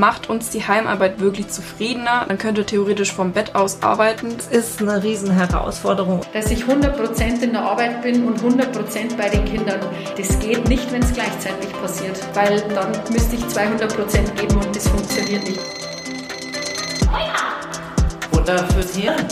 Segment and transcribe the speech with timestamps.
[0.00, 2.24] Macht uns die Heimarbeit wirklich zufriedener?
[2.26, 4.34] Man könnte theoretisch vom Bett aus arbeiten.
[4.50, 6.22] Es ist eine riesen Herausforderung.
[6.32, 9.78] Dass ich 100% in der Arbeit bin und 100% bei den Kindern.
[10.16, 14.88] Das geht nicht, wenn es gleichzeitig passiert, weil dann müsste ich 200% geben und das
[14.88, 15.60] funktioniert nicht.
[18.32, 19.26] Oder fürs Hirn.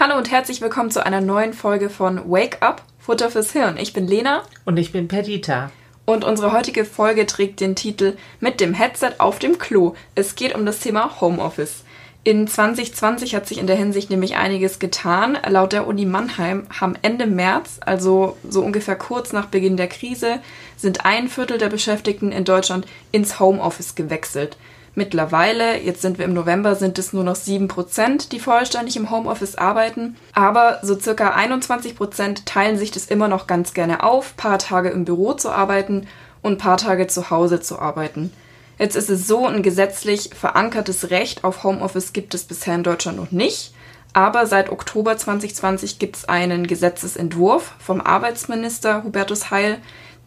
[0.00, 3.78] Hallo und herzlich willkommen zu einer neuen Folge von Wake Up, Futter fürs Hirn.
[3.78, 4.44] Ich bin Lena.
[4.64, 5.72] Und ich bin Perdita.
[6.04, 9.94] Und unsere heutige Folge trägt den Titel Mit dem Headset auf dem Klo.
[10.14, 11.82] Es geht um das Thema Homeoffice.
[12.22, 15.36] In 2020 hat sich in der Hinsicht nämlich einiges getan.
[15.48, 20.38] Laut der Uni Mannheim haben Ende März, also so ungefähr kurz nach Beginn der Krise,
[20.76, 24.56] sind ein Viertel der Beschäftigten in Deutschland ins Homeoffice gewechselt.
[24.94, 29.56] Mittlerweile, jetzt sind wir im November, sind es nur noch 7%, die vollständig im Homeoffice
[29.56, 30.16] arbeiten.
[30.34, 35.06] Aber so circa 21% teilen sich das immer noch ganz gerne auf, paar Tage im
[35.06, 36.06] Büro zu arbeiten
[36.42, 38.32] und paar Tage zu Hause zu arbeiten.
[38.78, 43.16] Jetzt ist es so, ein gesetzlich verankertes Recht auf Homeoffice gibt es bisher in Deutschland
[43.16, 43.72] noch nicht.
[44.12, 49.78] Aber seit Oktober 2020 gibt es einen Gesetzesentwurf vom Arbeitsminister Hubertus Heil,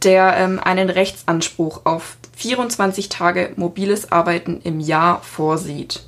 [0.03, 6.03] der ähm, einen Rechtsanspruch auf 24 Tage mobiles Arbeiten im Jahr vorsieht.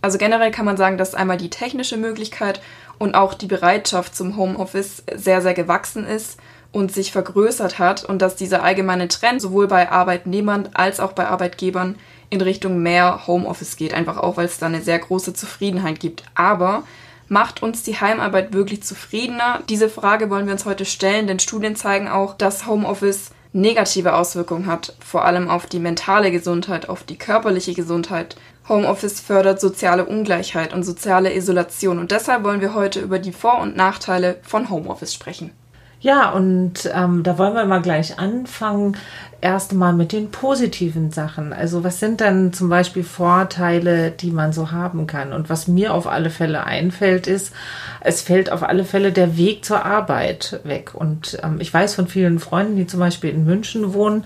[0.00, 2.60] Also generell kann man sagen, dass einmal die technische Möglichkeit
[2.98, 6.38] und auch die Bereitschaft zum Homeoffice sehr, sehr gewachsen ist
[6.70, 11.26] und sich vergrößert hat und dass dieser allgemeine Trend sowohl bei Arbeitnehmern als auch bei
[11.26, 11.96] Arbeitgebern
[12.30, 16.24] in Richtung mehr Homeoffice geht, einfach auch weil es da eine sehr große Zufriedenheit gibt.
[16.34, 16.84] Aber
[17.30, 19.62] Macht uns die Heimarbeit wirklich zufriedener?
[19.68, 24.66] Diese Frage wollen wir uns heute stellen, denn Studien zeigen auch, dass Homeoffice negative Auswirkungen
[24.66, 28.36] hat, vor allem auf die mentale Gesundheit, auf die körperliche Gesundheit.
[28.68, 33.60] Homeoffice fördert soziale Ungleichheit und soziale Isolation und deshalb wollen wir heute über die Vor-
[33.60, 35.52] und Nachteile von Homeoffice sprechen.
[36.00, 38.96] Ja, und ähm, da wollen wir mal gleich anfangen
[39.40, 41.52] erst mal mit den positiven Sachen.
[41.52, 45.32] Also was sind dann zum Beispiel Vorteile, die man so haben kann?
[45.32, 47.52] Und was mir auf alle Fälle einfällt, ist,
[48.00, 50.92] es fällt auf alle Fälle der Weg zur Arbeit weg.
[50.94, 54.24] Und ähm, ich weiß von vielen Freunden, die zum Beispiel in München wohnen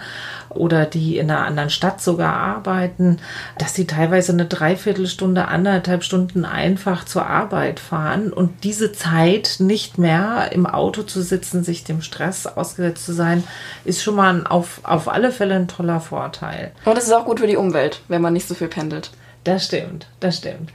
[0.54, 3.18] oder die in einer anderen Stadt sogar arbeiten,
[3.58, 9.98] dass sie teilweise eine Dreiviertelstunde, anderthalb Stunden einfach zur Arbeit fahren und diese Zeit nicht
[9.98, 13.44] mehr im Auto zu sitzen, sich dem Stress ausgesetzt zu sein,
[13.84, 16.70] ist schon mal auf, auf auf alle Fälle ein toller Vorteil.
[16.84, 19.10] Und es ist auch gut für die Umwelt, wenn man nicht so viel pendelt.
[19.44, 20.70] Das stimmt, das stimmt.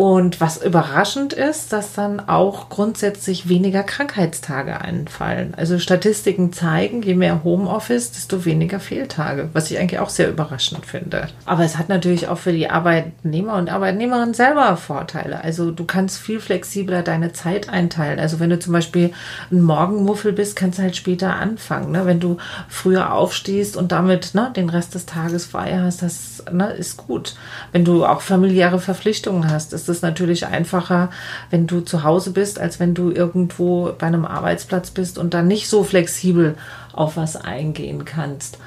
[0.00, 5.52] Und was überraschend ist, dass dann auch grundsätzlich weniger Krankheitstage einfallen.
[5.58, 10.86] Also Statistiken zeigen, je mehr Homeoffice, desto weniger Fehltage, was ich eigentlich auch sehr überraschend
[10.86, 11.26] finde.
[11.44, 15.44] Aber es hat natürlich auch für die Arbeitnehmer und Arbeitnehmerinnen selber Vorteile.
[15.44, 18.18] Also du kannst viel flexibler deine Zeit einteilen.
[18.18, 19.12] Also wenn du zum Beispiel
[19.50, 21.92] ein Morgenmuffel bist, kannst du halt später anfangen.
[21.92, 22.06] Ne?
[22.06, 22.38] Wenn du
[22.70, 27.34] früher aufstehst und damit ne, den Rest des Tages frei hast, das ne, ist gut.
[27.72, 31.10] Wenn du auch familiäre Verpflichtungen hast, ist es natürlich einfacher,
[31.50, 35.48] wenn du zu Hause bist, als wenn du irgendwo bei einem Arbeitsplatz bist und dann
[35.48, 36.54] nicht so flexibel
[36.92, 38.58] auf was eingehen kannst.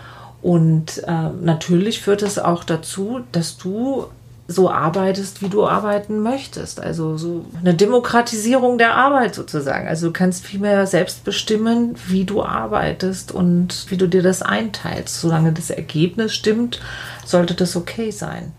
[0.42, 4.08] Und äh, natürlich führt es auch dazu, dass du
[4.48, 6.82] so arbeitest, wie du arbeiten möchtest.
[6.82, 9.88] Also so eine Demokratisierung der Arbeit sozusagen.
[9.88, 14.42] Also du kannst viel mehr selbst bestimmen, wie du arbeitest und wie du dir das
[14.42, 15.22] einteilst.
[15.22, 16.82] Solange das Ergebnis stimmt,
[17.26, 18.52] sollte das okay sein.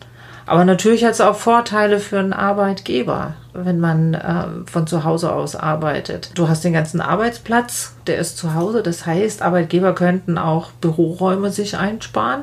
[0.47, 5.32] Aber natürlich hat es auch Vorteile für einen Arbeitgeber, wenn man äh, von zu Hause
[5.32, 6.31] aus arbeitet.
[6.34, 8.82] Du hast den ganzen Arbeitsplatz, der ist zu Hause.
[8.82, 12.43] Das heißt, Arbeitgeber könnten auch Büroräume sich einsparen.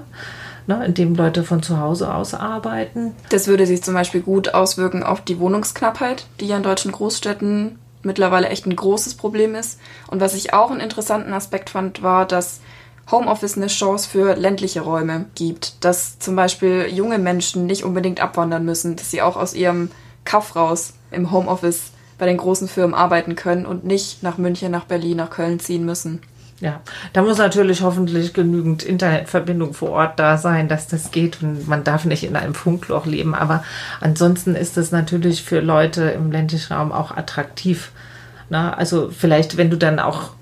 [0.68, 3.16] Ne, indem Leute von zu Hause aus arbeiten.
[3.30, 7.80] Das würde sich zum Beispiel gut auswirken auf die Wohnungsknappheit, die ja in deutschen Großstädten
[8.04, 9.80] mittlerweile echt ein großes Problem ist.
[10.08, 12.62] Und was ich auch einen interessanten Aspekt fand, war, dass
[13.10, 15.84] Homeoffice eine Chance für ländliche Räume gibt.
[15.84, 19.90] Dass zum Beispiel junge Menschen nicht unbedingt abwandern müssen, dass sie auch aus ihrem
[20.26, 24.86] Kaff raus im Homeoffice bei den großen Firmen arbeiten können und nicht nach München, nach
[24.86, 26.22] Berlin, nach Köln ziehen müssen.
[26.62, 26.80] Ja,
[27.14, 31.42] da muss natürlich hoffentlich genügend Internetverbindung vor Ort da sein, dass das geht.
[31.42, 33.34] Und man darf nicht in einem Funkloch leben.
[33.34, 33.64] Aber
[34.00, 37.92] ansonsten ist es natürlich für Leute im ländlichen Raum auch attraktiv.
[38.52, 40.34] Na, also vielleicht, wenn du dann auch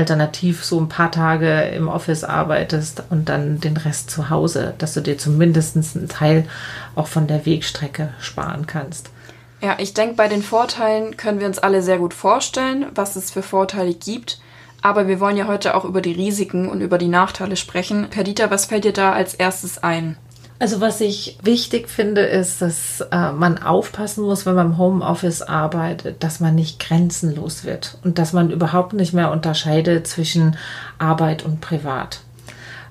[0.00, 4.94] alternativ so ein paar Tage im Office arbeitest und dann den Rest zu Hause, dass
[4.94, 6.46] du dir zumindest einen Teil
[6.94, 9.10] auch von der Wegstrecke sparen kannst.
[9.60, 13.30] Ja, ich denke, bei den Vorteilen können wir uns alle sehr gut vorstellen, was es
[13.30, 14.40] für Vorteile gibt.
[14.80, 18.08] Aber wir wollen ja heute auch über die Risiken und über die Nachteile sprechen.
[18.08, 20.16] Perdita, was fällt dir da als erstes ein?
[20.60, 25.40] Also was ich wichtig finde, ist, dass äh, man aufpassen muss, wenn man im Homeoffice
[25.40, 30.58] arbeitet, dass man nicht grenzenlos wird und dass man überhaupt nicht mehr unterscheidet zwischen
[30.98, 32.20] Arbeit und Privat.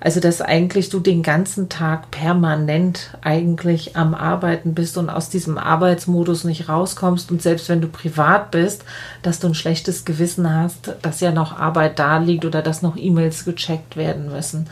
[0.02, 5.58] Also, dass eigentlich du den ganzen Tag permanent eigentlich am Arbeiten bist und aus diesem
[5.58, 8.86] Arbeitsmodus nicht rauskommst und selbst wenn du privat bist,
[9.24, 12.96] dass du ein schlechtes Gewissen hast, dass ja noch Arbeit da liegt oder dass noch
[12.96, 14.68] E-Mails gecheckt werden müssen.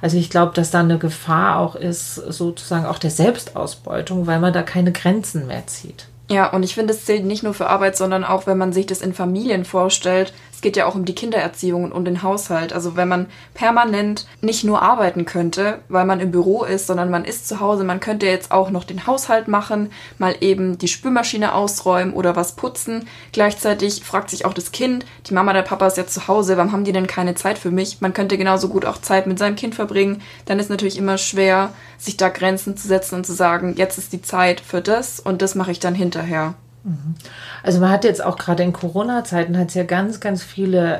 [0.00, 4.52] Also ich glaube, dass da eine Gefahr auch ist, sozusagen auch der Selbstausbeutung, weil man
[4.52, 6.06] da keine Grenzen mehr zieht.
[6.30, 8.86] Ja, und ich finde, es zählt nicht nur für Arbeit, sondern auch, wenn man sich
[8.86, 12.74] das in Familien vorstellt, es geht ja auch um die Kindererziehung und den Haushalt.
[12.74, 17.24] Also wenn man permanent nicht nur arbeiten könnte, weil man im Büro ist, sondern man
[17.24, 21.54] ist zu Hause, man könnte jetzt auch noch den Haushalt machen, mal eben die Spülmaschine
[21.54, 23.08] ausräumen oder was putzen.
[23.32, 26.72] Gleichzeitig fragt sich auch das Kind, die Mama, der Papa ist jetzt zu Hause, warum
[26.72, 28.02] haben die denn keine Zeit für mich?
[28.02, 30.20] Man könnte genauso gut auch Zeit mit seinem Kind verbringen.
[30.44, 34.12] Dann ist natürlich immer schwer, sich da Grenzen zu setzen und zu sagen, jetzt ist
[34.12, 36.52] die Zeit für das und das mache ich dann hinterher.
[37.62, 40.96] Also man hat jetzt auch gerade in Corona-Zeiten hat es ja ganz, ganz viele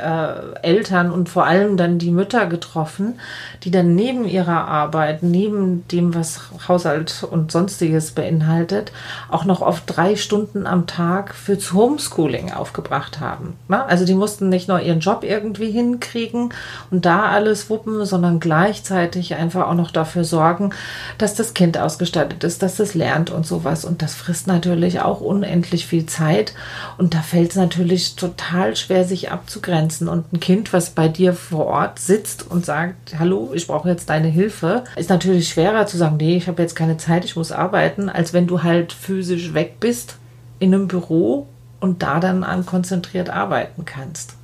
[0.62, 3.18] äh, Eltern und vor allem dann die Mütter getroffen,
[3.62, 8.92] die dann neben ihrer Arbeit, neben dem, was Haushalt und sonstiges beinhaltet,
[9.30, 13.54] auch noch oft drei Stunden am Tag fürs Homeschooling aufgebracht haben.
[13.68, 13.82] Ne?
[13.86, 16.52] Also die mussten nicht nur ihren Job irgendwie hinkriegen
[16.90, 20.72] und da alles wuppen, sondern gleichzeitig einfach auch noch dafür sorgen,
[21.16, 23.86] dass das Kind ausgestattet ist, dass es lernt und sowas.
[23.86, 26.54] Und das frisst natürlich auch unendlich unendlich viel Zeit.
[26.98, 30.08] Und da fällt es natürlich total schwer, sich abzugrenzen.
[30.08, 34.10] Und ein Kind, was bei dir vor Ort sitzt und sagt, hallo, ich brauche jetzt
[34.10, 37.52] deine Hilfe, ist natürlich schwerer zu sagen, nee, ich habe jetzt keine Zeit, ich muss
[37.52, 40.16] arbeiten, als wenn du halt physisch weg bist
[40.58, 41.46] in einem Büro
[41.78, 44.34] und da dann an konzentriert arbeiten kannst.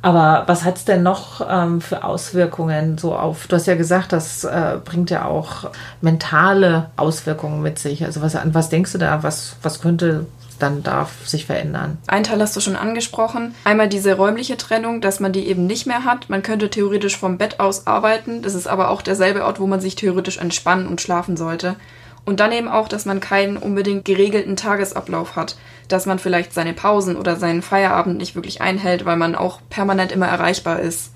[0.00, 4.12] Aber was hat es denn noch ähm, für Auswirkungen so auf, du hast ja gesagt,
[4.12, 5.70] das äh, bringt ja auch
[6.00, 8.04] mentale Auswirkungen mit sich.
[8.04, 10.26] Also was, an was denkst du da, was, was könnte
[10.58, 11.98] dann darf sich verändern.
[12.06, 13.54] Ein Teil hast du schon angesprochen.
[13.64, 16.28] Einmal diese räumliche Trennung, dass man die eben nicht mehr hat.
[16.28, 18.42] Man könnte theoretisch vom Bett aus arbeiten.
[18.42, 21.76] Das ist aber auch derselbe Ort, wo man sich theoretisch entspannen und schlafen sollte.
[22.24, 25.56] Und dann eben auch, dass man keinen unbedingt geregelten Tagesablauf hat.
[25.88, 30.12] Dass man vielleicht seine Pausen oder seinen Feierabend nicht wirklich einhält, weil man auch permanent
[30.12, 31.12] immer erreichbar ist.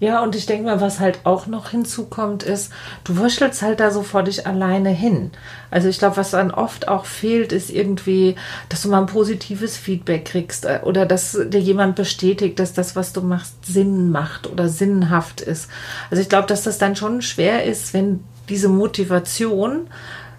[0.00, 2.72] Ja, und ich denke mal, was halt auch noch hinzukommt, ist,
[3.04, 5.30] du wuschelst halt da so vor dich alleine hin.
[5.70, 8.34] Also ich glaube, was dann oft auch fehlt, ist irgendwie,
[8.68, 12.96] dass du mal ein positives Feedback kriegst äh, oder dass dir jemand bestätigt, dass das,
[12.96, 15.70] was du machst, Sinn macht oder sinnhaft ist.
[16.10, 19.86] Also ich glaube, dass das dann schon schwer ist, wenn diese Motivation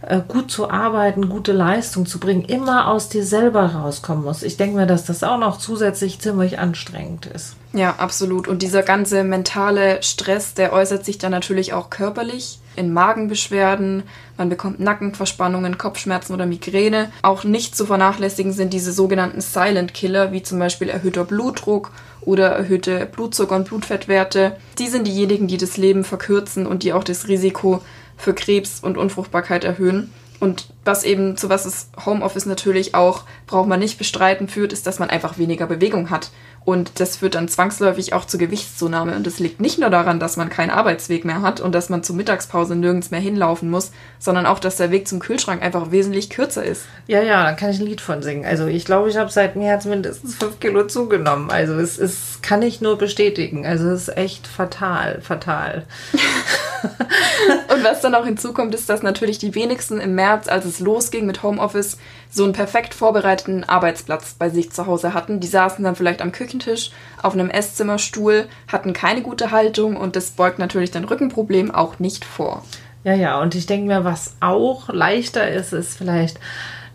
[0.02, 4.44] äh, gut zu arbeiten, gute Leistung zu bringen, immer aus dir selber rauskommen muss.
[4.44, 7.56] Ich denke mir, dass das auch noch zusätzlich ziemlich anstrengend ist.
[7.76, 8.48] Ja, absolut.
[8.48, 14.04] Und dieser ganze mentale Stress, der äußert sich dann natürlich auch körperlich in Magenbeschwerden,
[14.38, 17.12] man bekommt Nackenverspannungen, Kopfschmerzen oder Migräne.
[17.22, 21.92] Auch nicht zu vernachlässigen sind diese sogenannten Silent Killer, wie zum Beispiel erhöhter Blutdruck
[22.22, 24.56] oder erhöhte Blutzucker- und Blutfettwerte.
[24.80, 27.82] Die sind diejenigen, die das Leben verkürzen und die auch das Risiko
[28.18, 30.14] für Krebs und Unfruchtbarkeit erhöhen.
[30.40, 34.88] Und was eben zu was das Homeoffice natürlich auch, braucht man nicht bestreiten, führt, ist,
[34.88, 36.32] dass man einfach weniger Bewegung hat.
[36.66, 39.16] Und das führt dann zwangsläufig auch zur Gewichtszunahme.
[39.16, 42.04] Und das liegt nicht nur daran, dass man keinen Arbeitsweg mehr hat und dass man
[42.04, 46.32] zur Mittagspause nirgends mehr hinlaufen muss, sondern auch, dass der Weg zum Kühlschrank einfach wesentlich
[46.32, 46.86] kürzer ist.
[47.06, 48.46] Ja, ja, da kann ich ein Lied von singen.
[48.46, 51.52] Also ich glaube, ich habe seit März mindestens fünf Kilo zugenommen.
[51.52, 53.64] Also es ist, kann ich nur bestätigen.
[53.64, 55.84] Also es ist echt fatal, fatal.
[57.74, 61.26] und was dann auch hinzukommt, ist, dass natürlich die wenigsten im März, als es losging
[61.26, 61.98] mit Homeoffice,
[62.30, 65.40] so einen perfekt vorbereiteten Arbeitsplatz bei sich zu Hause hatten.
[65.40, 66.92] Die saßen dann vielleicht am Küchentisch,
[67.22, 72.26] auf einem Esszimmerstuhl, hatten keine gute Haltung und das beugt natürlich dein Rückenproblem auch nicht
[72.26, 72.64] vor.
[73.04, 76.40] Ja, ja, und ich denke mir, was auch leichter ist, ist vielleicht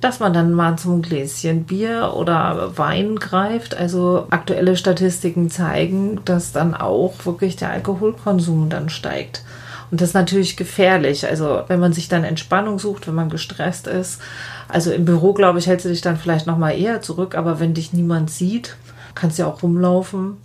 [0.01, 3.77] dass man dann mal zum Gläschen Bier oder Wein greift.
[3.77, 9.43] Also aktuelle Statistiken zeigen, dass dann auch wirklich der Alkoholkonsum dann steigt.
[9.91, 11.27] Und das ist natürlich gefährlich.
[11.27, 14.21] Also wenn man sich dann Entspannung sucht, wenn man gestresst ist.
[14.69, 17.35] Also im Büro, glaube ich, hältst du dich dann vielleicht noch mal eher zurück.
[17.35, 18.77] Aber wenn dich niemand sieht,
[19.15, 20.37] kannst du ja auch rumlaufen,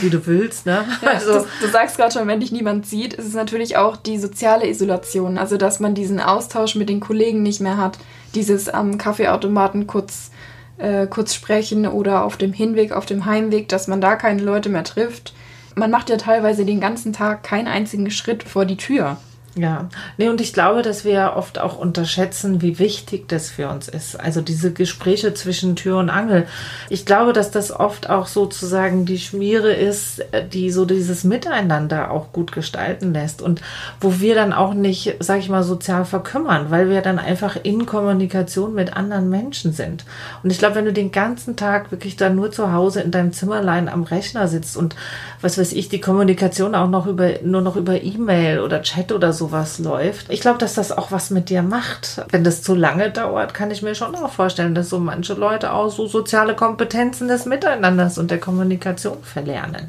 [0.00, 0.66] wie du willst.
[0.66, 0.84] Ne?
[1.02, 3.96] Ja, also, du, du sagst gerade schon, wenn dich niemand sieht, ist es natürlich auch
[3.96, 5.38] die soziale Isolation.
[5.38, 7.98] Also dass man diesen Austausch mit den Kollegen nicht mehr hat.
[8.34, 10.30] Dieses am Kaffeeautomaten kurz
[10.78, 14.68] äh, kurz sprechen oder auf dem Hinweg, auf dem Heimweg, dass man da keine Leute
[14.68, 15.34] mehr trifft
[15.78, 19.16] man macht ja teilweise den ganzen Tag keinen einzigen Schritt vor die Tür.
[19.58, 19.88] Ja,
[20.18, 24.18] nee, und ich glaube, dass wir oft auch unterschätzen, wie wichtig das für uns ist.
[24.18, 26.46] Also diese Gespräche zwischen Tür und Angel.
[26.90, 32.32] Ich glaube, dass das oft auch sozusagen die Schmiere ist, die so dieses Miteinander auch
[32.32, 33.60] gut gestalten lässt und
[34.00, 37.84] wo wir dann auch nicht, sag ich mal, sozial verkümmern, weil wir dann einfach in
[37.84, 40.04] Kommunikation mit anderen Menschen sind.
[40.44, 43.32] Und ich glaube, wenn du den ganzen Tag wirklich dann nur zu Hause in deinem
[43.32, 44.94] Zimmerlein am Rechner sitzt und
[45.40, 49.32] was weiß ich, die Kommunikation auch noch über, nur noch über E-Mail oder Chat oder
[49.32, 50.30] so sowas läuft.
[50.30, 52.22] Ich glaube, dass das auch was mit dir macht.
[52.30, 55.72] Wenn das zu lange dauert, kann ich mir schon auch vorstellen, dass so manche Leute
[55.72, 59.88] auch so soziale Kompetenzen des Miteinanders und der Kommunikation verlernen.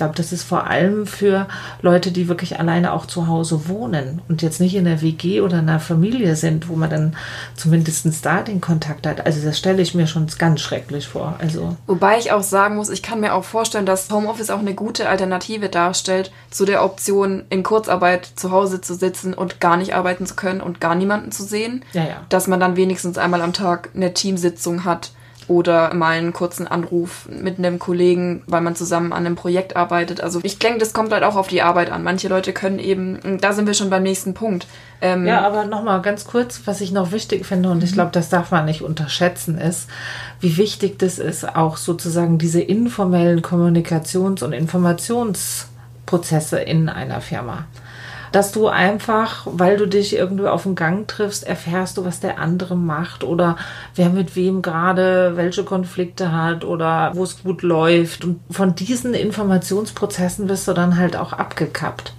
[0.00, 1.46] Ich glaube, das ist vor allem für
[1.82, 5.58] Leute, die wirklich alleine auch zu Hause wohnen und jetzt nicht in der WG oder
[5.58, 7.16] einer Familie sind, wo man dann
[7.54, 9.26] zumindest da den Kontakt hat.
[9.26, 11.34] Also das stelle ich mir schon ganz schrecklich vor.
[11.38, 14.72] Also Wobei ich auch sagen muss, ich kann mir auch vorstellen, dass Homeoffice auch eine
[14.72, 19.94] gute Alternative darstellt zu der Option, in Kurzarbeit zu Hause zu sitzen und gar nicht
[19.94, 21.84] arbeiten zu können und gar niemanden zu sehen.
[21.92, 22.22] Ja, ja.
[22.30, 25.10] Dass man dann wenigstens einmal am Tag eine Teamsitzung hat
[25.50, 30.20] oder mal einen kurzen Anruf mit einem Kollegen, weil man zusammen an einem Projekt arbeitet.
[30.20, 32.04] Also ich denke, das kommt halt auch auf die Arbeit an.
[32.04, 34.68] Manche Leute können eben, da sind wir schon beim nächsten Punkt.
[35.00, 38.28] Ähm ja, aber nochmal ganz kurz, was ich noch wichtig finde, und ich glaube, das
[38.28, 39.90] darf man nicht unterschätzen, ist,
[40.38, 47.64] wie wichtig das ist, auch sozusagen diese informellen Kommunikations- und Informationsprozesse in einer Firma
[48.32, 52.38] dass du einfach, weil du dich irgendwo auf dem Gang triffst, erfährst du, was der
[52.38, 53.56] andere macht oder
[53.94, 58.24] wer mit wem gerade welche Konflikte hat oder wo es gut läuft.
[58.24, 62.14] Und von diesen Informationsprozessen wirst du dann halt auch abgekappt.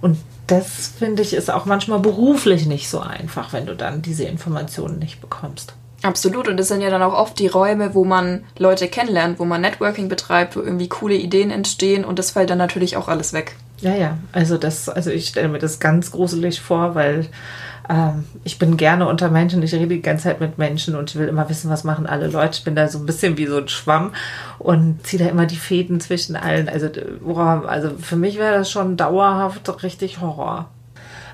[0.00, 4.24] Und das finde ich ist auch manchmal beruflich nicht so einfach, wenn du dann diese
[4.24, 5.74] Informationen nicht bekommst.
[6.02, 6.48] Absolut.
[6.48, 9.60] Und das sind ja dann auch oft die Räume, wo man Leute kennenlernt, wo man
[9.60, 13.54] Networking betreibt, wo irgendwie coole Ideen entstehen und das fällt dann natürlich auch alles weg.
[13.82, 14.18] Ja, ja.
[14.30, 17.26] Also das, also ich stelle mir das ganz gruselig vor, weil
[17.90, 21.16] ähm, ich bin gerne unter Menschen, ich rede die ganze Zeit mit Menschen und ich
[21.16, 22.58] will immer wissen, was machen alle Leute.
[22.58, 24.12] Ich bin da so ein bisschen wie so ein Schwamm
[24.60, 26.68] und ziehe da immer die Fäden zwischen allen.
[26.68, 26.88] Also,
[27.22, 30.68] boah, also für mich wäre das schon dauerhaft richtig Horror.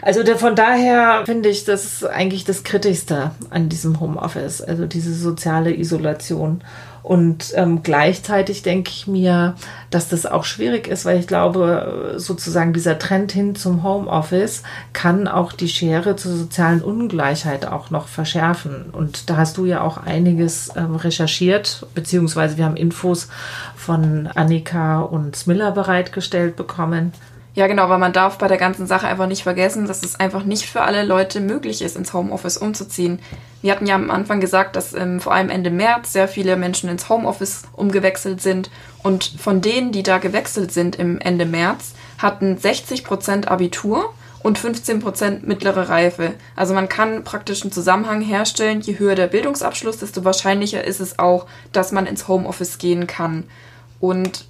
[0.01, 5.75] Also von daher finde ich, das eigentlich das Kritischste an diesem Homeoffice, also diese soziale
[5.75, 6.63] Isolation.
[7.03, 9.55] Und ähm, gleichzeitig denke ich mir,
[9.91, 14.63] dass das auch schwierig ist, weil ich glaube, sozusagen dieser Trend hin zum Homeoffice
[14.93, 18.91] kann auch die Schere zur sozialen Ungleichheit auch noch verschärfen.
[18.93, 23.29] Und da hast du ja auch einiges ähm, recherchiert, beziehungsweise wir haben Infos
[23.75, 27.13] von Annika und Smiller bereitgestellt bekommen.
[27.59, 30.45] Ja, genau, weil man darf bei der ganzen Sache einfach nicht vergessen, dass es einfach
[30.45, 33.19] nicht für alle Leute möglich ist, ins Homeoffice umzuziehen.
[33.63, 36.89] Wir hatten ja am Anfang gesagt, dass ähm, vor allem Ende März sehr viele Menschen
[36.89, 38.71] ins Homeoffice umgewechselt sind.
[39.03, 44.57] Und von denen, die da gewechselt sind im Ende März, hatten 60 Prozent Abitur und
[44.57, 46.35] 15 Prozent mittlere Reife.
[46.55, 48.83] Also man kann praktisch einen Zusammenhang herstellen.
[48.83, 53.49] Je höher der Bildungsabschluss, desto wahrscheinlicher ist es auch, dass man ins Homeoffice gehen kann.
[53.99, 54.47] Und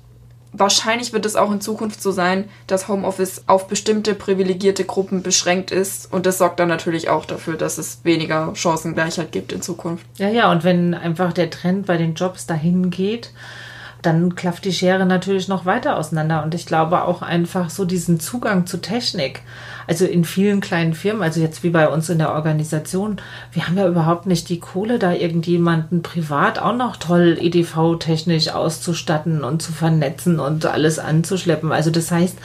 [0.52, 5.70] wahrscheinlich wird es auch in Zukunft so sein, dass Homeoffice auf bestimmte privilegierte Gruppen beschränkt
[5.70, 6.12] ist.
[6.12, 10.06] Und das sorgt dann natürlich auch dafür, dass es weniger Chancengleichheit gibt in Zukunft.
[10.16, 13.30] Ja, ja, und wenn einfach der Trend bei den Jobs dahin geht,
[14.02, 16.42] dann klafft die Schere natürlich noch weiter auseinander.
[16.44, 19.42] Und ich glaube auch einfach so diesen Zugang zu Technik.
[19.86, 23.16] Also in vielen kleinen Firmen, also jetzt wie bei uns in der Organisation,
[23.52, 29.42] wir haben ja überhaupt nicht die Kohle, da irgendjemanden privat auch noch toll EDV-technisch auszustatten
[29.44, 31.72] und zu vernetzen und alles anzuschleppen.
[31.72, 32.36] Also das heißt,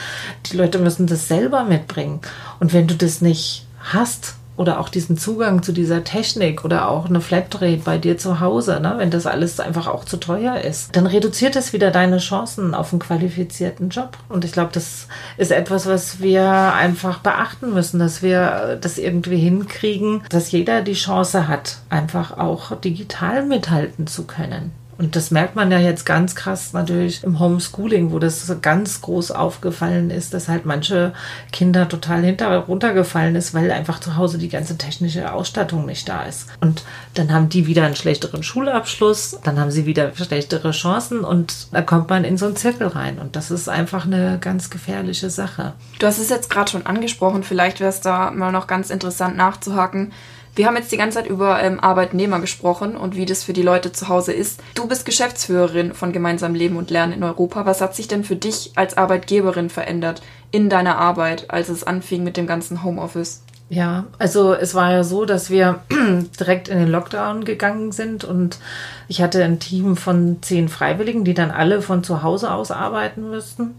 [0.46, 2.22] die Leute müssen das selber mitbringen.
[2.60, 7.08] Und wenn du das nicht hast, oder auch diesen Zugang zu dieser Technik oder auch
[7.08, 10.96] eine Flatrate bei dir zu Hause, ne, wenn das alles einfach auch zu teuer ist,
[10.96, 14.18] dann reduziert es wieder deine Chancen auf einen qualifizierten Job.
[14.30, 15.08] Und ich glaube, das
[15.38, 20.94] ist etwas, was wir einfach beachten müssen, dass wir das irgendwie hinkriegen, dass jeder die
[20.94, 24.72] Chance hat, einfach auch digital mithalten zu können.
[24.98, 29.32] Und das merkt man ja jetzt ganz krass natürlich im Homeschooling, wo das ganz groß
[29.32, 31.14] aufgefallen ist, dass halt manche
[31.52, 36.24] Kinder total hinter runtergefallen ist, weil einfach zu Hause die ganze technische Ausstattung nicht da
[36.24, 36.48] ist.
[36.62, 36.84] Und
[37.14, 41.82] dann haben die wieder einen schlechteren Schulabschluss, dann haben sie wieder schlechtere Chancen und da
[41.82, 43.20] kommt man in so einen Zirkel rein.
[43.20, 45.74] Und das ist einfach eine ganz gefährliche Sache.
[46.00, 49.38] Du hast es jetzt gerade schon angesprochen, vielleicht wäre es da mal noch ganz interessant
[49.38, 50.12] nachzuhaken
[50.56, 53.64] wir haben jetzt die ganze Zeit über ähm, Arbeitnehmer gesprochen und wie das für die
[53.64, 54.62] Leute zu Hause ist.
[54.76, 57.66] Du bist Geschäftsführerin von Gemeinsam Leben und Lernen in Europa.
[57.66, 62.24] Was hat sich denn für dich als Arbeitgeberin verändert in deiner Arbeit, als es anfing
[62.24, 63.42] mit dem ganzen Homeoffice?
[63.70, 65.80] Ja, also es war ja so, dass wir
[66.40, 68.60] direkt in den Lockdown gegangen sind und
[69.08, 73.30] ich hatte ein Team von zehn Freiwilligen, die dann alle von zu Hause aus arbeiten
[73.32, 73.76] müssten.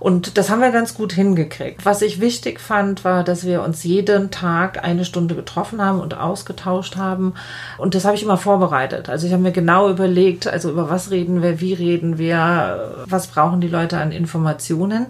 [0.00, 1.84] Und das haben wir ganz gut hingekriegt.
[1.84, 6.16] Was ich wichtig fand, war, dass wir uns jeden Tag eine Stunde getroffen haben und
[6.16, 7.34] ausgetauscht haben.
[7.76, 9.10] Und das habe ich immer vorbereitet.
[9.10, 13.26] Also ich habe mir genau überlegt, also über was reden wir, wie reden wir, was
[13.26, 15.06] brauchen die Leute an Informationen.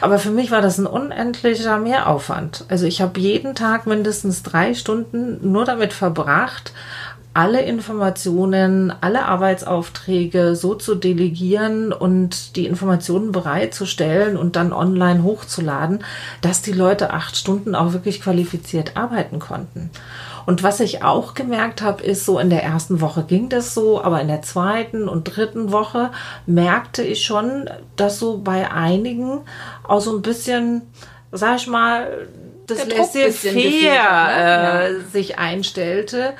[0.00, 2.64] Aber für mich war das ein unendlicher Mehraufwand.
[2.68, 6.72] Also ich habe jeden Tag mindestens drei Stunden nur damit verbracht,
[7.34, 16.04] alle Informationen, alle Arbeitsaufträge so zu delegieren und die Informationen bereitzustellen und dann online hochzuladen,
[16.40, 19.90] dass die Leute acht Stunden auch wirklich qualifiziert arbeiten konnten.
[20.46, 24.02] Und was ich auch gemerkt habe, ist so in der ersten Woche ging das so,
[24.02, 26.10] aber in der zweiten und dritten Woche
[26.46, 29.40] merkte ich schon, dass so bei einigen
[29.82, 30.82] auch so ein bisschen,
[31.32, 32.28] sag ich mal,
[32.66, 36.34] das laissez-faire äh, sich einstellte.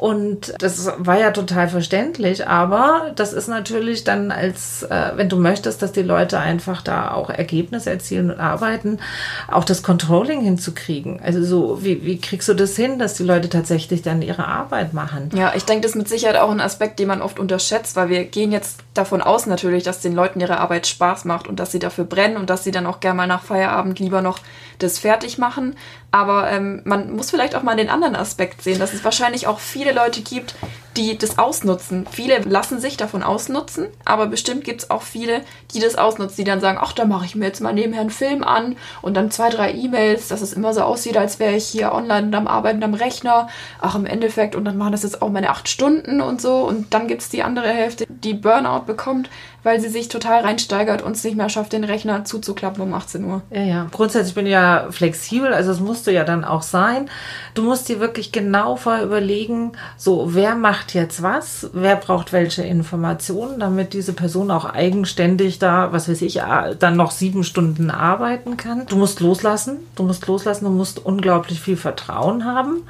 [0.00, 5.36] Und das war ja total verständlich, aber das ist natürlich dann als, äh, wenn du
[5.36, 8.98] möchtest, dass die Leute einfach da auch Ergebnisse erzielen und arbeiten,
[9.46, 11.20] auch das Controlling hinzukriegen.
[11.22, 14.94] Also so, wie, wie kriegst du das hin, dass die Leute tatsächlich dann ihre Arbeit
[14.94, 15.28] machen?
[15.34, 18.08] Ja, ich denke, das ist mit Sicherheit auch ein Aspekt, den man oft unterschätzt, weil
[18.08, 21.72] wir gehen jetzt davon aus natürlich, dass den Leuten ihre Arbeit Spaß macht und dass
[21.72, 24.38] sie dafür brennen und dass sie dann auch gerne mal nach Feierabend lieber noch
[24.78, 25.76] das fertig machen.
[26.10, 29.60] Aber ähm, man muss vielleicht auch mal den anderen Aspekt sehen, dass es wahrscheinlich auch
[29.60, 30.54] viele Leute gibt,
[30.96, 32.06] die das ausnutzen.
[32.10, 35.42] Viele lassen sich davon ausnutzen, aber bestimmt gibt es auch viele,
[35.72, 38.10] die das ausnutzen, die dann sagen, ach, da mache ich mir jetzt mal nebenher einen
[38.10, 41.66] Film an und dann zwei, drei E-Mails, dass es immer so aussieht, als wäre ich
[41.66, 43.48] hier online und am Arbeiten am Rechner.
[43.80, 46.56] Ach, im Endeffekt, und dann machen das jetzt auch meine acht Stunden und so.
[46.66, 49.30] Und dann gibt es die andere Hälfte, die Burnout bekommt,
[49.62, 53.24] weil sie sich total reinsteigert und es nicht mehr schafft, den Rechner zuzuklappen um 18
[53.24, 53.42] Uhr.
[53.50, 53.86] Ja, ja.
[53.90, 57.10] Grundsätzlich bin ich ja flexibel, also es musst du ja dann auch sein.
[57.54, 62.62] Du musst dir wirklich genau vorher überlegen, so, wer macht jetzt was, wer braucht welche
[62.62, 66.40] Informationen, damit diese Person auch eigenständig da, was weiß ich,
[66.78, 68.86] dann noch sieben Stunden arbeiten kann.
[68.86, 72.82] Du musst loslassen, du musst loslassen, du musst unglaublich viel Vertrauen haben.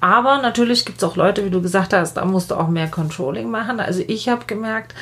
[0.00, 2.88] Aber natürlich gibt es auch Leute, wie du gesagt hast, da musst du auch mehr
[2.88, 3.80] Controlling machen.
[3.80, 4.94] Also ich habe gemerkt,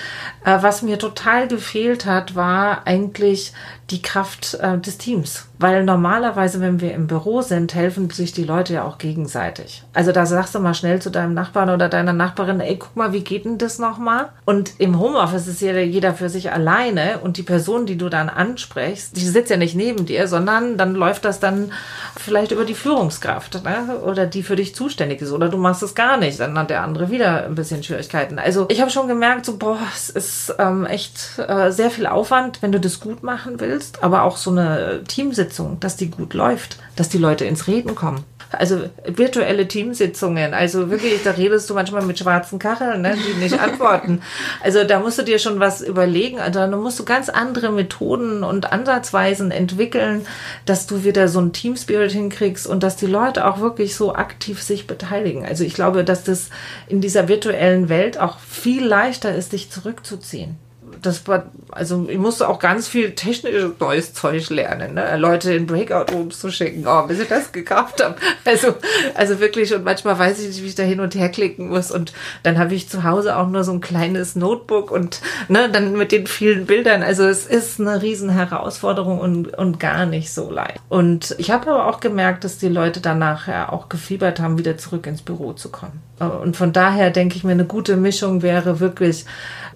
[0.44, 3.52] äh, was mir total gefehlt hat, war eigentlich
[3.90, 5.46] die Kraft äh, des Teams.
[5.60, 9.82] Weil normalerweise, wenn wir im Büro sind, helfen sich die Leute ja auch gegenseitig.
[9.92, 13.12] Also da sagst du mal schnell zu deinem Nachbarn oder deiner Nachbarin, ey, guck mal,
[13.12, 14.28] wie geht denn das nochmal?
[14.44, 18.28] Und im Homeoffice ist ja jeder für sich alleine und die Person, die du dann
[18.28, 21.72] ansprichst, die sitzt ja nicht neben dir, sondern dann läuft das dann
[22.16, 23.98] vielleicht über die Führungskraft ne?
[24.04, 24.87] oder die für dich zuständig
[25.22, 28.38] ist oder du machst es gar nicht, dann hat der andere wieder ein bisschen Schwierigkeiten.
[28.38, 32.62] Also ich habe schon gemerkt, so boah, es ist ähm, echt äh, sehr viel Aufwand,
[32.62, 36.78] wenn du das gut machen willst, aber auch so eine Teamsitzung, dass die gut läuft,
[36.96, 38.24] dass die Leute ins Reden kommen.
[38.50, 43.60] Also virtuelle Teamsitzungen, also wirklich, da redest du manchmal mit schwarzen Kacheln, ne, die nicht
[43.60, 44.22] antworten.
[44.62, 46.40] Also da musst du dir schon was überlegen.
[46.40, 50.26] Also da musst du ganz andere Methoden und Ansatzweisen entwickeln,
[50.64, 54.62] dass du wieder so einen Teamspirit hinkriegst und dass die Leute auch wirklich so aktiv
[54.62, 55.44] sich beteiligen.
[55.44, 56.50] Also ich glaube, dass das
[56.88, 60.56] in dieser virtuellen Welt auch viel leichter ist, dich zurückzuziehen
[61.02, 65.16] das war, also ich musste auch ganz viel technisches neues Zeug lernen, ne?
[65.16, 68.16] Leute in Breakout-Rooms zu schicken, oh, bis ich das gekauft habe.
[68.44, 68.74] Also,
[69.14, 71.90] also wirklich, und manchmal weiß ich nicht, wie ich da hin und her klicken muss.
[71.90, 75.92] Und dann habe ich zu Hause auch nur so ein kleines Notebook und ne, dann
[75.92, 77.02] mit den vielen Bildern.
[77.02, 80.80] Also es ist eine riesen Herausforderung und, und gar nicht so leicht.
[80.88, 84.78] Und ich habe aber auch gemerkt, dass die Leute danach ja auch gefiebert haben, wieder
[84.78, 86.02] zurück ins Büro zu kommen.
[86.18, 89.24] Und von daher denke ich mir, eine gute Mischung wäre wirklich,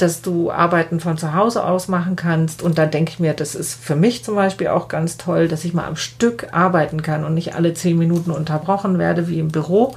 [0.03, 2.63] dass du Arbeiten von zu Hause aus machen kannst.
[2.63, 5.65] Und da denke ich mir, das ist für mich zum Beispiel auch ganz toll, dass
[5.65, 9.49] ich mal am Stück arbeiten kann und nicht alle zehn Minuten unterbrochen werde wie im
[9.49, 9.95] Büro.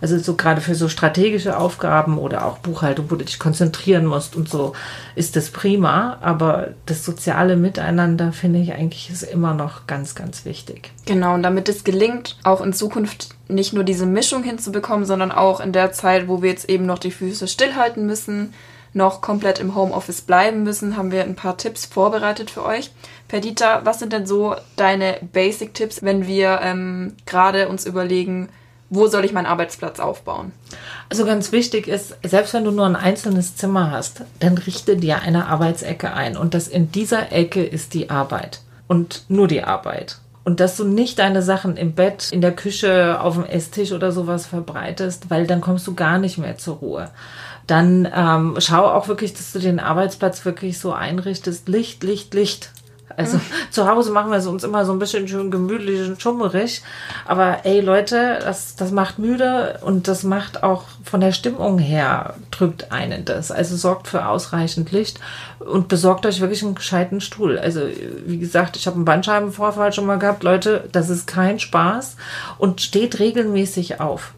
[0.00, 4.36] Also so gerade für so strategische Aufgaben oder auch Buchhaltung, wo du dich konzentrieren musst
[4.36, 4.74] und so,
[5.16, 6.18] ist das prima.
[6.20, 10.92] Aber das soziale Miteinander finde ich eigentlich ist immer noch ganz, ganz wichtig.
[11.06, 15.58] Genau, und damit es gelingt, auch in Zukunft nicht nur diese Mischung hinzubekommen, sondern auch
[15.58, 18.54] in der Zeit, wo wir jetzt eben noch die Füße stillhalten müssen,
[18.92, 22.90] noch komplett im Homeoffice bleiben müssen, haben wir ein paar Tipps vorbereitet für euch.
[23.28, 28.48] Perdita, was sind denn so deine Basic-Tipps, wenn wir ähm, gerade uns überlegen,
[28.90, 30.52] wo soll ich meinen Arbeitsplatz aufbauen?
[31.10, 35.20] Also ganz wichtig ist, selbst wenn du nur ein einzelnes Zimmer hast, dann richte dir
[35.20, 40.18] eine Arbeitsecke ein und das in dieser Ecke ist die Arbeit und nur die Arbeit.
[40.44, 44.12] Und dass du nicht deine Sachen im Bett, in der Küche, auf dem Esstisch oder
[44.12, 47.10] sowas verbreitest, weil dann kommst du gar nicht mehr zur Ruhe
[47.68, 51.68] dann ähm, schau auch wirklich, dass du den Arbeitsplatz wirklich so einrichtest.
[51.68, 52.72] Licht, Licht, Licht.
[53.14, 53.38] Also
[53.70, 56.82] zu Hause machen wir es uns immer so ein bisschen schön gemütlich und schummerig.
[57.26, 62.34] Aber ey Leute, das, das macht müde und das macht auch von der Stimmung her
[62.50, 63.50] drückt einen das.
[63.50, 65.20] Also sorgt für ausreichend Licht
[65.58, 67.58] und besorgt euch wirklich einen gescheiten Stuhl.
[67.58, 67.82] Also
[68.24, 70.42] wie gesagt, ich habe einen Bandscheibenvorfall schon mal gehabt.
[70.42, 72.16] Leute, das ist kein Spaß
[72.56, 74.32] und steht regelmäßig auf.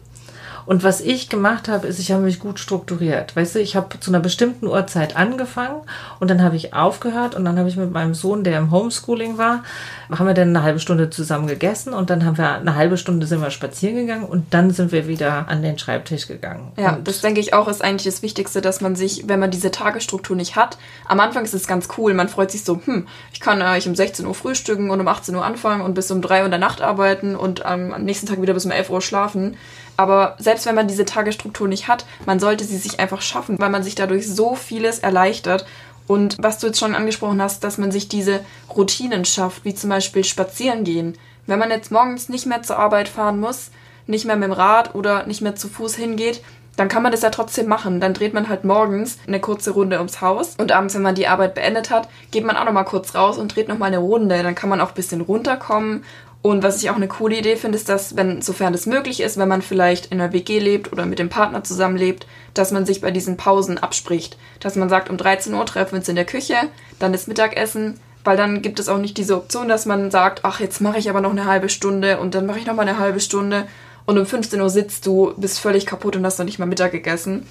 [0.65, 3.35] Und was ich gemacht habe, ist, ich habe mich gut strukturiert.
[3.35, 5.81] Weißt du, ich habe zu einer bestimmten Uhrzeit angefangen
[6.19, 9.37] und dann habe ich aufgehört und dann habe ich mit meinem Sohn, der im Homeschooling
[9.37, 9.63] war,
[10.11, 13.27] haben wir dann eine halbe Stunde zusammen gegessen und dann haben wir eine halbe Stunde
[13.27, 16.71] sind wir spazieren gegangen und dann sind wir wieder an den Schreibtisch gegangen.
[16.77, 19.51] Ja, und das denke ich auch ist eigentlich das Wichtigste, dass man sich, wenn man
[19.51, 23.07] diese Tagesstruktur nicht hat, am Anfang ist es ganz cool, man freut sich so, hm,
[23.33, 26.21] ich kann eigentlich um 16 Uhr frühstücken und um 18 Uhr anfangen und bis um
[26.21, 28.89] 3 Uhr in der Nacht arbeiten und ähm, am nächsten Tag wieder bis um 11
[28.89, 29.57] Uhr schlafen.
[29.97, 33.69] Aber selbst wenn man diese Tagesstruktur nicht hat, man sollte sie sich einfach schaffen, weil
[33.69, 35.65] man sich dadurch so vieles erleichtert.
[36.07, 38.41] Und was du jetzt schon angesprochen hast, dass man sich diese
[38.75, 41.17] Routinen schafft, wie zum Beispiel spazieren gehen.
[41.47, 43.71] Wenn man jetzt morgens nicht mehr zur Arbeit fahren muss,
[44.07, 46.41] nicht mehr mit dem Rad oder nicht mehr zu Fuß hingeht,
[46.77, 47.99] dann kann man das ja trotzdem machen.
[47.99, 51.27] Dann dreht man halt morgens eine kurze Runde ums Haus und abends, wenn man die
[51.27, 53.99] Arbeit beendet hat, geht man auch noch mal kurz raus und dreht noch mal eine
[53.99, 54.41] Runde.
[54.41, 56.03] Dann kann man auch ein bisschen runterkommen
[56.41, 59.37] und was ich auch eine coole Idee finde, ist, dass, wenn, sofern es möglich ist,
[59.37, 62.25] wenn man vielleicht in einer WG lebt oder mit dem Partner zusammenlebt,
[62.55, 64.37] dass man sich bei diesen Pausen abspricht.
[64.59, 66.55] Dass man sagt, um 13 Uhr treffen wir uns in der Küche,
[66.97, 70.59] dann ist Mittagessen, weil dann gibt es auch nicht diese Option, dass man sagt, ach,
[70.59, 72.97] jetzt mache ich aber noch eine halbe Stunde und dann mache ich noch mal eine
[72.97, 73.67] halbe Stunde
[74.05, 76.91] und um 15 Uhr sitzt du, bist völlig kaputt und hast noch nicht mal Mittag
[76.91, 77.45] gegessen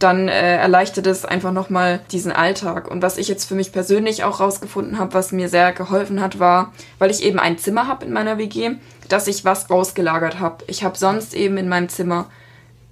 [0.00, 2.90] dann äh, erleichtert es einfach nochmal diesen Alltag.
[2.90, 6.38] Und was ich jetzt für mich persönlich auch rausgefunden habe, was mir sehr geholfen hat,
[6.38, 8.72] war, weil ich eben ein Zimmer habe in meiner WG,
[9.08, 10.64] dass ich was ausgelagert habe.
[10.68, 12.26] Ich habe sonst eben in meinem Zimmer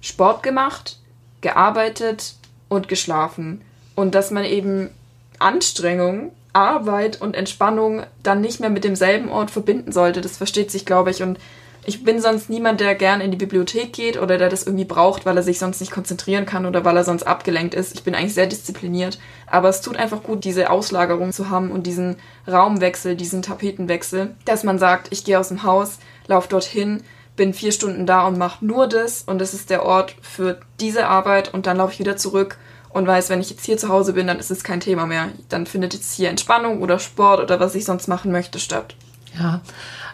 [0.01, 0.99] Sport gemacht,
[1.41, 2.35] gearbeitet
[2.67, 3.61] und geschlafen.
[3.95, 4.91] Und dass man eben
[5.39, 10.21] Anstrengung, Arbeit und Entspannung dann nicht mehr mit demselben Ort verbinden sollte.
[10.21, 11.23] Das versteht sich, glaube ich.
[11.23, 11.39] Und
[11.85, 15.25] ich bin sonst niemand, der gern in die Bibliothek geht oder der das irgendwie braucht,
[15.25, 17.95] weil er sich sonst nicht konzentrieren kann oder weil er sonst abgelenkt ist.
[17.95, 19.19] Ich bin eigentlich sehr diszipliniert.
[19.47, 24.63] Aber es tut einfach gut, diese Auslagerung zu haben und diesen Raumwechsel, diesen Tapetenwechsel, dass
[24.63, 27.01] man sagt, ich gehe aus dem Haus, laufe dorthin,
[27.35, 31.07] bin vier Stunden da und mache nur das und das ist der Ort für diese
[31.07, 32.57] Arbeit und dann laufe ich wieder zurück
[32.89, 35.29] und weiß, wenn ich jetzt hier zu Hause bin, dann ist es kein Thema mehr.
[35.47, 38.95] Dann findet jetzt hier Entspannung oder Sport oder was ich sonst machen möchte statt.
[39.37, 39.61] Ja,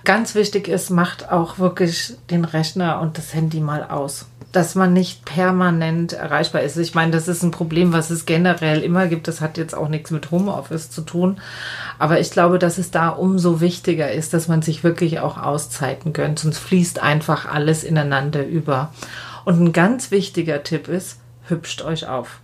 [0.06, 4.28] ganz wichtig ist, macht auch wirklich den Rechner und das Handy mal aus.
[4.52, 6.78] Dass man nicht permanent erreichbar ist.
[6.78, 9.28] Ich meine, das ist ein Problem, was es generell immer gibt.
[9.28, 11.42] Das hat jetzt auch nichts mit Homeoffice zu tun.
[12.00, 16.14] Aber ich glaube, dass es da umso wichtiger ist, dass man sich wirklich auch Auszeiten
[16.14, 16.40] gönnt.
[16.40, 18.94] Sonst fließt einfach alles ineinander über.
[19.44, 22.40] Und ein ganz wichtiger Tipp ist, hübscht euch auf.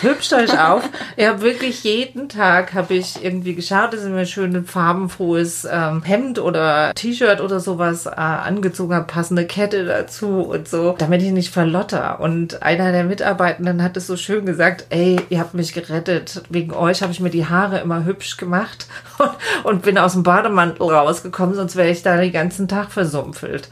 [0.00, 0.88] Hübscht euch auf.
[1.16, 6.02] Ich habe wirklich jeden Tag habe ich irgendwie geschaut, dass ich mir ein farbenfrohes ähm,
[6.02, 11.32] Hemd oder T-Shirt oder sowas äh, angezogen habe, passende Kette dazu und so, damit ich
[11.32, 12.20] nicht verlotter.
[12.20, 16.42] Und einer der Mitarbeitenden hat es so schön gesagt, ey, ihr habt mich gerettet.
[16.48, 18.86] Wegen euch habe ich mir die Haare immer hübsch gemacht
[19.18, 19.30] und,
[19.64, 23.68] und bin aus dem Bademantel rausgekommen, sonst wäre ich da den ganzen Tag versumpfelt.